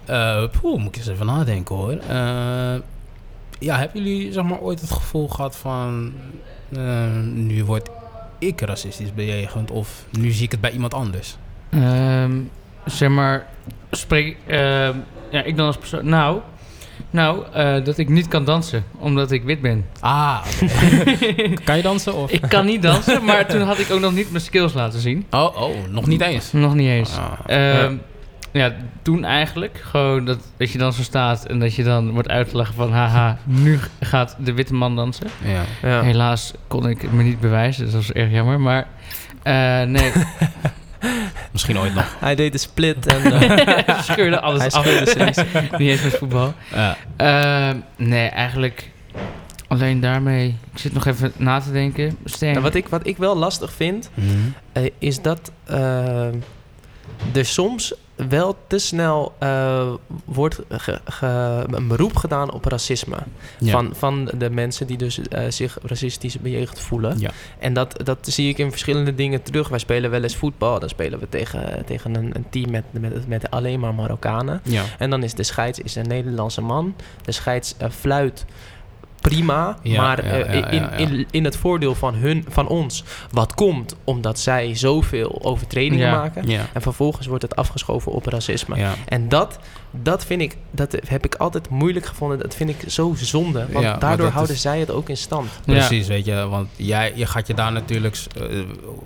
[0.04, 1.92] Eh, poeh, moet ik eens even nadenken hoor.
[1.92, 2.74] Eh,
[3.58, 6.12] ja, hebben jullie zeg maar ooit het gevoel gehad van...
[6.72, 6.80] eh,
[7.34, 7.88] nu word
[8.38, 11.36] ik racistisch bejegend of nu zie ik het bij iemand anders?
[11.72, 12.32] Ehm,
[12.84, 13.46] zeg maar,
[13.90, 14.36] spreek...
[14.46, 14.94] ehm,
[15.30, 16.08] ja, ik dan als persoon...
[16.08, 16.40] Nou,
[17.10, 19.86] nou eh, dat ik niet kan dansen, omdat ik wit ben.
[20.00, 20.38] Ah,
[21.64, 22.14] kan je dansen?
[22.14, 22.30] Of?
[22.30, 25.26] Ik kan niet dansen, maar toen had ik ook nog niet mijn skills laten zien.
[25.30, 26.52] Oh, oh, nog niet eens.
[26.52, 27.16] Nog niet eens.
[27.16, 27.94] Ah, Ehm,
[28.52, 28.72] ja.
[29.02, 29.80] toen eigenlijk.
[29.84, 32.92] Gewoon dat, dat je dan zo staat en dat je dan wordt uitgelachen van...
[32.92, 35.26] Haha, nu gaat de witte man dansen.
[35.44, 35.88] ja.
[35.88, 36.02] Ja.
[36.02, 38.60] Helaas kon ik het me niet bewijzen, dus dat was erg jammer.
[38.60, 38.86] Maar
[39.42, 40.12] eh, nee,
[41.52, 42.16] Misschien ooit nog.
[42.18, 43.40] Hij deed de split en eh,
[43.86, 44.86] hij scheurde alles hij af.
[44.86, 45.46] scheurde
[45.78, 46.54] niet eens met voetbal.
[46.74, 46.96] Ja.
[47.16, 48.90] Ehm, nee, eigenlijk
[49.68, 50.56] alleen daarmee.
[50.72, 52.18] Ik zit nog even na te denken.
[52.40, 54.26] En wat, ik, wat ik wel lastig vind, Mhm.
[54.72, 56.26] eh, is dat eh,
[57.32, 59.92] er soms wel te snel eh,
[60.24, 63.16] wordt ge- ge- een beroep gedaan op racisme.
[63.58, 63.70] Ja.
[63.70, 67.18] Van, van de mensen die dus eh, zich racistisch bejegend voelen.
[67.18, 67.30] Ja.
[67.58, 69.68] En dat, dat zie ik in verschillende dingen terug.
[69.68, 70.78] Wij spelen wel eens voetbal.
[70.80, 74.60] Dan spelen we tegen, tegen een, een team met, met, met alleen maar Marokkanen.
[74.64, 74.82] Ja.
[74.98, 76.94] En dan is de scheids is een Nederlandse man.
[77.24, 78.44] De scheids eh, fluit
[79.22, 79.76] prima.
[79.82, 81.10] Ja, maar ja, eh, ja, in.
[81.10, 86.48] In, in het voordeel van, hun, van ons, wat komt omdat zij zoveel overtredingen maken.
[86.72, 88.76] En vervolgens wordt het afgeschoven op racisme.
[89.08, 89.58] En dat,
[89.92, 92.38] dat vind ik, dat heb ik altijd moeilijk gevonden.
[92.38, 93.66] Dat vind ik zo zonde.
[93.72, 95.50] Want Ja, daardoor houden is- zij het ook in stand.
[95.64, 98.42] Precies, weet je, want jij je gaat je daar natuurlijk, eh,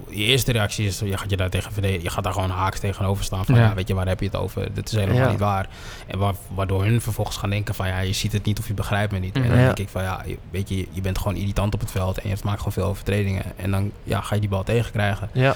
[0.09, 2.81] je eerste reactie is, je gaat je daar tegen verdedigen, je gaat daar gewoon haaks
[2.81, 3.61] tegenover staan van, Ja.
[3.63, 4.75] ja, weet je, waar heb je het over?
[4.75, 5.31] Dit is helemaal Ja.
[5.31, 5.69] niet waar.
[6.07, 8.75] En wa- waardoor hun vervolgens gaan denken van, ja, je ziet het niet of je
[8.75, 9.35] begrijpt me niet.
[9.37, 9.65] En dan Ja.
[9.65, 12.29] denk ik van, ja, je- weet je, je bent gewoon irritant op het veld en
[12.29, 13.43] je maakt gewoon veel overtredingen.
[13.57, 15.29] En dan ja, ga je die bal tegenkrijgen.
[15.33, 15.55] Ja.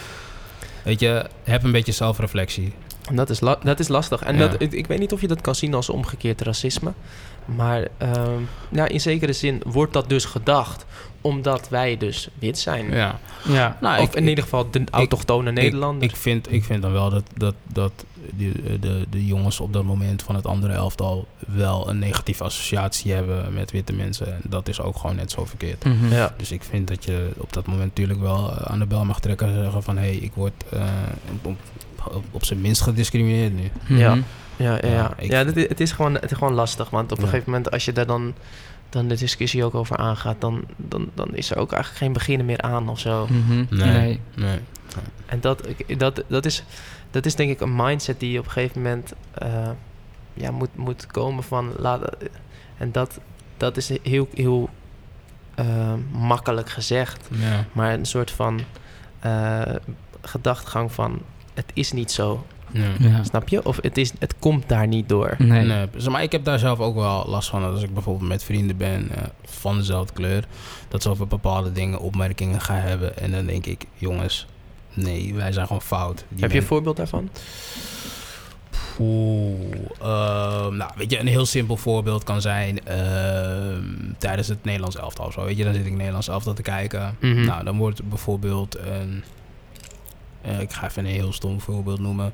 [0.84, 2.72] Weet je, heb een beetje zelfreflectie.
[3.10, 4.22] En dat is, la- dat is lastig.
[4.22, 4.48] En Ja.
[4.48, 6.92] dat, ik, ik weet niet of je dat kan zien als omgekeerd racisme.
[7.44, 8.40] Maar ehm,
[8.70, 10.84] ja, in zekere zin wordt dat dus gedacht
[11.20, 12.90] omdat wij dus wit zijn.
[12.90, 13.18] Ja.
[13.48, 13.76] Ja.
[13.80, 16.04] Nou, of ik- in ieder geval de autochtone Nederlanders.
[16.04, 17.92] Ik, ik, vind, ik vind dan wel dat, dat, dat
[18.36, 23.12] de, de, de jongens op dat moment van het andere elftal wel een negatieve associatie
[23.12, 24.26] hebben met witte mensen.
[24.34, 25.84] En dat is ook gewoon net zo verkeerd.
[25.84, 26.12] Mhm.
[26.12, 26.34] ja.
[26.36, 29.20] Dus ik vind dat je op dat moment natuurlijk wel eh, aan de bel mag
[29.20, 30.82] trekken en zeggen van hé, hey, ik word eh,
[32.08, 33.70] op, op, zijn minst gediscrimineerd nu.
[33.82, 33.96] Mhm.
[33.96, 34.14] Ja.
[34.56, 35.12] Ja, ja, Ja, ja.
[35.16, 36.90] ik- ja dit het, is gewoon, het is gewoon lastig.
[36.90, 37.30] Want op een Ja.
[37.30, 38.34] gegeven moment, als je daar dan,
[38.88, 42.46] dan de discussie ook over aangaat, dan, dan, dan is er ook eigenlijk geen beginnen
[42.46, 43.26] meer aan of zo.
[43.30, 43.64] Mhm.
[43.70, 43.90] Nee.
[43.90, 44.20] Nee.
[44.34, 44.58] Nee.
[45.26, 46.64] En dat, dat, dat, is,
[47.10, 49.68] dat is denk ik een mindset die je op een gegeven moment eh,
[50.34, 51.72] ja, moet, moet komen van.
[51.76, 52.16] Laat,
[52.78, 53.18] en dat,
[53.56, 54.68] dat is heel, heel
[55.54, 57.28] eh, makkelijk gezegd.
[57.30, 57.64] Ja.
[57.72, 58.60] Maar een soort van
[59.20, 59.60] eh,
[60.22, 61.20] gedachtegang van
[61.66, 62.46] het is niet zo.
[62.72, 62.88] Ja.
[62.98, 63.24] Ja.
[63.24, 63.64] Snap je?
[63.64, 65.34] Of het, is, het komt daar niet door.
[65.38, 65.64] Nee.
[65.64, 67.64] Nee, zeg maar ik heb daar zelf ook wel last van.
[67.64, 70.44] Als ik bijvoorbeeld met vrienden ben eh, van dezelfde kleur,
[70.88, 73.16] dat ze over bepaalde dingen opmerkingen gaan hebben.
[73.16, 74.46] En dan denk ik, jongens,
[74.94, 76.24] nee, wij zijn gewoon fout.
[76.28, 77.28] Die Heb je een voorbeeld daarvan?
[78.98, 83.82] Oeh, ehm, nou, weet je, een heel simpel voorbeeld kan zijn ehm,
[84.18, 85.44] tijdens het Nederlands elftal of zo.
[85.44, 87.16] Weet je, dan zit ik Nederlands elftal te kijken.
[87.20, 87.44] Mhm.
[87.44, 89.24] Nou, dan wordt bijvoorbeeld een,
[90.42, 92.32] eh, ik ga even een heel stom voorbeeld noemen.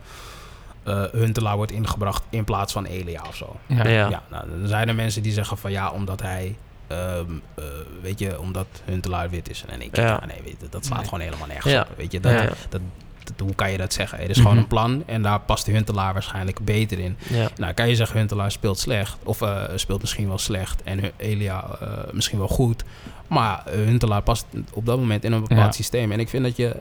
[0.82, 3.56] Eh Huntelaar wordt ingebracht in plaats van Elia of zo.
[3.66, 3.88] Ja.
[3.88, 4.08] Ja.
[4.08, 7.64] Ja, nou, dan zijn er mensen die zeggen van ja, omdat hij, ehm, eh,
[8.02, 9.64] weet je, omdat Huntelaar wit is.
[9.68, 10.02] En ik, Ja.
[10.06, 11.08] ja, nee, weet je, dat slaat Nee.
[11.08, 11.80] gewoon helemaal nergens Ja.
[11.90, 11.96] op.
[11.96, 12.48] Weet je, dat, Ja, ja.
[12.48, 12.80] dat, dat-
[13.38, 14.18] hoe kan je dat zeggen?
[14.20, 14.60] Er is gewoon Mhm.
[14.62, 17.16] een plan en daar past Huntelaar waarschijnlijk beter in.
[17.28, 17.48] Ja.
[17.56, 21.64] Nou, kan je zeggen Huntelaar speelt slecht, of eh, speelt misschien wel slecht en Elia
[21.80, 22.84] eh, misschien wel goed.
[23.26, 25.72] Maar Huntelaar past op dat moment in een bepaald Ja.
[25.72, 26.12] systeem.
[26.12, 26.76] En ik vind dat je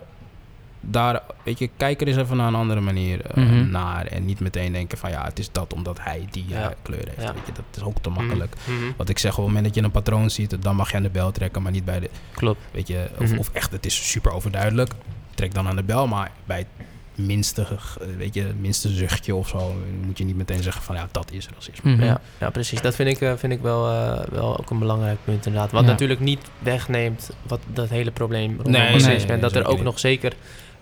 [0.88, 3.70] daar, weet je, kijk er eens even naar een andere manier eh, Mhm.
[3.70, 4.06] naar.
[4.06, 6.70] En niet meteen denken van ja, het is dat omdat hij die Ja.
[6.70, 7.22] eh, kleur heeft.
[7.22, 7.34] Ja.
[7.34, 8.56] Weet je, dat is ook te makkelijk.
[8.66, 8.92] Mhm.
[8.98, 11.04] Wat ik zeg, op het moment dat je een patroon ziet, dan mag je aan
[11.04, 12.60] de bel trekken, maar niet bij de, Klopt.
[12.72, 13.38] weet je, of, Mhm.
[13.40, 14.92] of echt, het is super overduidelijk.
[15.36, 16.68] Trek dan aan de bel, maar bij het
[17.16, 19.76] minste, eh, weet je, minste zuchtje of zo,
[20.06, 21.92] moet je niet meteen zeggen van ja, dat is racisme.
[21.92, 22.04] Mhm.
[22.04, 22.82] Ja, ja, precies.
[22.82, 25.72] Dat vind ik, vind ik wel, eh, wel ook een belangrijk punt inderdaad.
[25.72, 25.90] Wat Ja.
[25.90, 29.08] natuurlijk niet wegneemt wat dat hele probleem rondom Nee, racisme.
[29.12, 29.84] nee, en nee, dat er ook niet.
[29.84, 30.34] nog zeker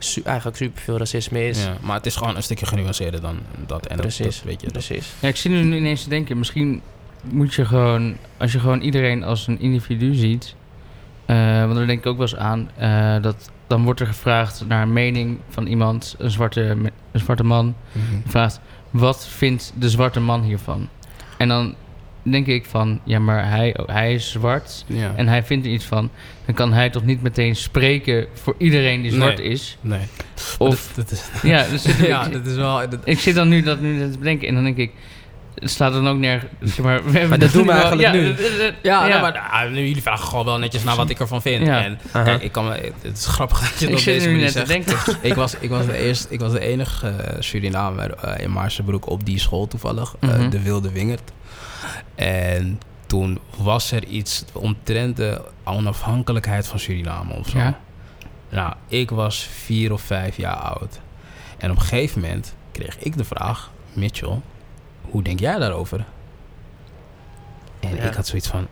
[0.04, 1.64] su- eigenlijk superveel racisme is.
[1.64, 3.38] Ja, maar het is gewoon een stukje genuanceerder dan
[3.68, 3.86] dat.
[3.86, 5.12] En dat- Precies, dat, weet je, dat, Precies.
[5.20, 6.82] Ja, ik zie nu ineens te denken, misschien
[7.24, 10.56] moet je gewoon, als je gewoon iedereen als een individu ziet,
[11.26, 14.64] eh, want daar denk ik ook wel eens aan, eh, dat dan wordt er gevraagd
[14.68, 18.30] naar een mening van iemand, een zwarte, een zwarte man, Mhm.
[18.30, 20.90] vraagt, wat vindt de zwarte man hiervan?
[21.38, 21.76] En dan
[22.24, 25.12] denk ik van, ja, maar hij, hij is zwart Ja.
[25.16, 26.10] en hij vindt er iets van,
[26.46, 29.48] dan kan hij toch niet meteen spreken voor iedereen die zwart Nee.
[29.48, 29.78] is?
[29.82, 30.00] nee.
[30.58, 32.90] Of, dat, dat is, ja, dus ja, ik, dat is wel...
[32.90, 34.92] Dat, ik zit dan nu dat nu te bedenken en dan denk ik,
[35.60, 37.04] het staat dan ook nergens, zeg maar...
[37.12, 38.28] we hebben dat doen we eigenlijk ja, nu.
[38.28, 39.08] ja, ja.
[39.08, 41.66] nou, maar ah, nu, jullie vragen gewoon wel netjes naar wat ik ervan vind.
[41.66, 41.84] Ja.
[41.84, 44.66] En kijk, ik kan het is grappig dat je dat op deze manier net te
[44.66, 44.68] zegt.
[44.68, 44.98] denken.
[45.30, 49.10] ik, was, ik, was de eerste, ik was de enige eh, Surinamer eh, in Maarsebroek
[49.10, 50.16] op die school toevallig.
[50.20, 50.50] eh, Mhm.
[50.50, 51.32] de Wilde Wingerd.
[52.16, 57.58] En toen was er iets omtrent de onafhankelijkheid van Suriname of zo.
[57.58, 57.80] Ja.
[58.50, 61.00] Nou, ik was vier of vijf jaar oud.
[61.58, 63.72] En op een gegeven moment kreeg ik de vraag...
[63.94, 64.40] Mitchell,
[65.02, 66.06] hoe denk jij daarover?
[67.80, 68.04] En Ja.
[68.04, 68.68] ik had zoiets van...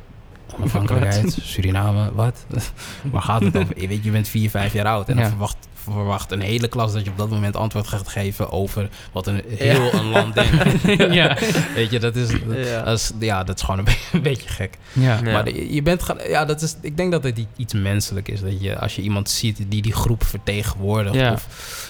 [0.56, 2.46] Onafhankelijkheid, Suriname, wat?
[3.12, 3.80] Waar gaat het over?
[3.82, 5.10] Je weet, je bent vier, vijf jaar oud.
[5.10, 5.30] En dan Ja.
[5.30, 8.52] verwacht, verwacht een hele klas dat je op dat moment antwoord gaat geven...
[8.52, 10.34] over wat een heel een land
[10.84, 11.14] denkt.
[11.14, 11.38] ja.
[11.76, 12.82] Weet je, dat is, dat, Ja.
[12.84, 14.78] dat is, ja, dat is gewoon een, be- een beetje gek.
[14.94, 15.20] Ja.
[15.24, 15.32] Ja.
[15.32, 18.42] Maar de- je bent, ja, dat is, ik denk dat het iets menselijk is.
[18.42, 21.16] Dat je, als je iemand ziet die die groep vertegenwoordigt...
[21.16, 21.32] Ja.
[21.34, 21.48] of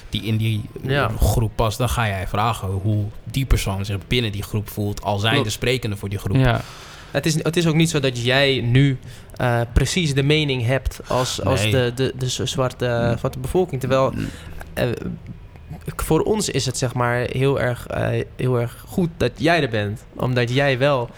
[0.09, 1.11] die in die Ja.
[1.19, 1.77] groep past...
[1.77, 5.01] dan ga jij vragen hoe die persoon zich binnen die groep voelt...
[5.03, 6.37] al zijn de sprekende voor die groep.
[7.11, 8.97] Het, is, het is ook niet zo dat jij nu
[9.35, 11.71] eh, precies de mening hebt als, als Nee.
[11.71, 13.79] de, de, de zwarte, zwarte bevolking.
[13.79, 14.13] Terwijl
[14.73, 14.87] eh,
[15.95, 19.69] voor ons is het zeg maar heel erg, eh, heel erg goed dat jij er
[19.69, 20.03] bent.
[20.15, 21.09] Omdat jij wel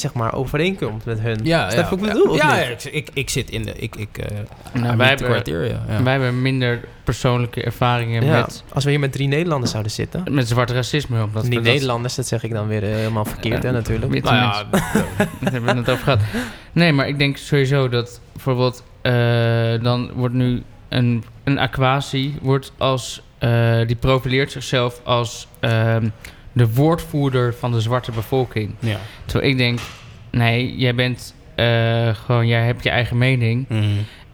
[0.00, 1.38] zeg maar, overeenkomt met hun.
[1.42, 1.96] Ja, Snap ja.
[1.96, 2.64] ik bedoel, of Ja, niet?
[2.64, 3.72] ja, ik, ik, ik zit in de...
[3.76, 4.26] Ik, ik, eh
[4.82, 5.80] Nou, wij hebben criteria.
[5.88, 6.02] Ja.
[6.02, 10.24] wij hebben minder persoonlijke ervaringen Ja, met, Als we hier met drie Nederlanders zouden zitten.
[10.30, 11.22] met zwart racisme.
[11.22, 14.22] Omdat Niet dat- Nederlanders, dat zeg ik dan weer eh, helemaal verkeerd, hè, Eh, natuurlijk.
[14.22, 14.64] Nou ja.
[14.70, 16.20] Daar hebben we het over gehad.
[16.72, 19.12] Nee, maar ik denk sowieso dat bijvoorbeeld eh,
[19.82, 26.08] dan wordt nu een, een aquatie wordt als eh, die profileert zichzelf als ehm,
[26.52, 28.74] de woordvoerder van de zwarte bevolking.
[28.78, 28.98] ja.
[29.24, 29.78] Terwijl ik denk,
[30.30, 33.84] nee, jij bent eh, gewoon, jij hebt je eigen mening Mhm.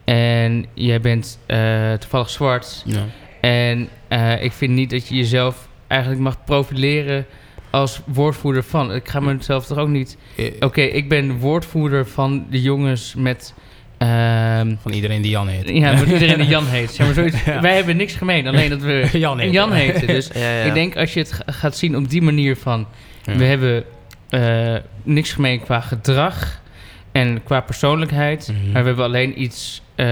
[0.04, 2.82] en jij bent eh, toevallig zwart.
[2.86, 3.04] ja.
[3.40, 7.26] En eh, ik vind niet dat je jezelf eigenlijk mag profileren
[7.70, 8.94] als woordvoerder van.
[8.94, 10.16] Ik ga mezelf toch ook niet.
[10.60, 13.54] Oké, ik ben woordvoerder van de jongens met.
[13.98, 15.68] Ehm, Van iedereen die Jan heet.
[15.68, 16.90] ja, met iedereen die Jan heet.
[16.90, 17.44] Zeg maar, zoiets.
[17.44, 17.60] Ja.
[17.60, 19.52] Wij hebben niks gemeen, alleen dat we Jan heet.
[19.52, 20.06] Jan heten.
[20.06, 20.62] Dus Ja, ja.
[20.64, 22.86] ik denk als je het ga- gaat zien op die manier van.
[23.22, 23.36] Ja.
[23.36, 23.84] We hebben
[24.28, 26.60] eh, niks gemeen qua gedrag
[27.12, 28.48] en qua persoonlijkheid.
[28.52, 28.72] Mhm.
[28.72, 30.06] Maar we hebben alleen iets eh,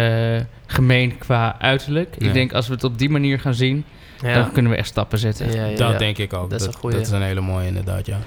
[0.66, 2.14] gemeen qua uiterlijk.
[2.18, 2.26] Ja.
[2.26, 3.84] Ik denk als we het op die manier gaan zien,
[4.22, 4.34] Ja.
[4.34, 5.52] dan kunnen we echt stappen zetten.
[5.52, 5.98] Ja, ja, Dat ja.
[5.98, 6.50] denk ik ook.
[6.50, 6.96] Dat is een goeie.
[6.96, 8.18] dat is een hele mooie inderdaad, ja.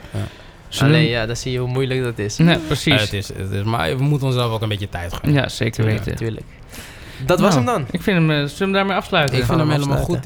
[0.76, 2.38] Zullen Alleen ja, dan zie je hoe moeilijk dat is.
[2.38, 3.02] Nee, precies.
[3.02, 5.34] het is, het is, maar we moeten onszelf ook een beetje tijd geven.
[5.34, 6.12] ja, zeker weten.
[6.12, 6.46] Natuurlijk.
[7.26, 7.86] Dat was Nou, hem dan.
[7.92, 9.38] Ik vind hem, eh, zullen we hem daarmee afsluiten?
[9.38, 10.20] Ik vind hem helemaal goed.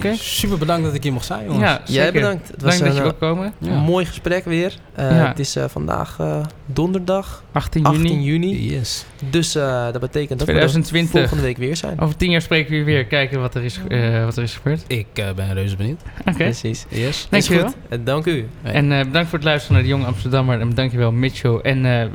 [0.00, 0.16] Hey.
[0.16, 1.62] Super bedankt dat ik hier mocht zijn, jongens.
[1.62, 2.48] Ja, Jij bedankt.
[2.48, 3.52] Het was Bedankt dat je een wil komen.
[3.58, 3.70] Ja.
[3.70, 4.74] eh, mooi gesprek weer.
[4.94, 5.28] Eh, Ja.
[5.28, 8.24] Het is eh, vandaag eh, donderdag 18 18 juni.
[8.24, 8.74] juni.
[8.74, 9.04] Yes.
[9.30, 11.12] Dus eh, dat betekent dat we 2020.
[11.14, 12.00] er volgende week weer zijn.
[12.00, 13.04] Over tien jaar spreken we weer.
[13.04, 14.84] Kijken wat er is, eh, wat er is gebeurd.
[14.86, 16.00] Ik eh, ben reuze benieuwd.
[16.20, 16.32] Oké.
[16.36, 16.86] Precies.
[16.88, 17.06] Yes.
[17.08, 17.64] Is Dankjewel.
[17.64, 17.74] goed.
[17.88, 18.48] Eh, dank u.
[18.62, 20.60] En eh, bedankt voor het luisteren naar de Jonge Amsterdammer.
[20.60, 21.58] En dankjewel Mitchell.
[21.62, 22.06] En eh,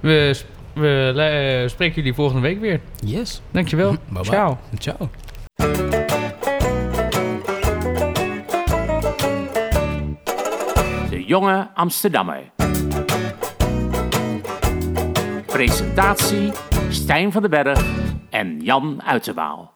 [0.00, 0.34] we,
[0.74, 1.12] we
[1.62, 2.80] eh, spreken jullie volgende week weer.
[3.04, 3.42] Yes.
[3.50, 3.90] Dankjewel.
[4.08, 4.22] Bye bye.
[4.22, 4.58] Ciao.
[4.78, 5.08] Ciao.
[11.10, 12.52] De Jonge Amsterdammer.
[15.46, 16.52] Presentatie
[16.88, 17.84] Stijn van den Berg
[18.30, 19.73] en Jan Uiterwaal.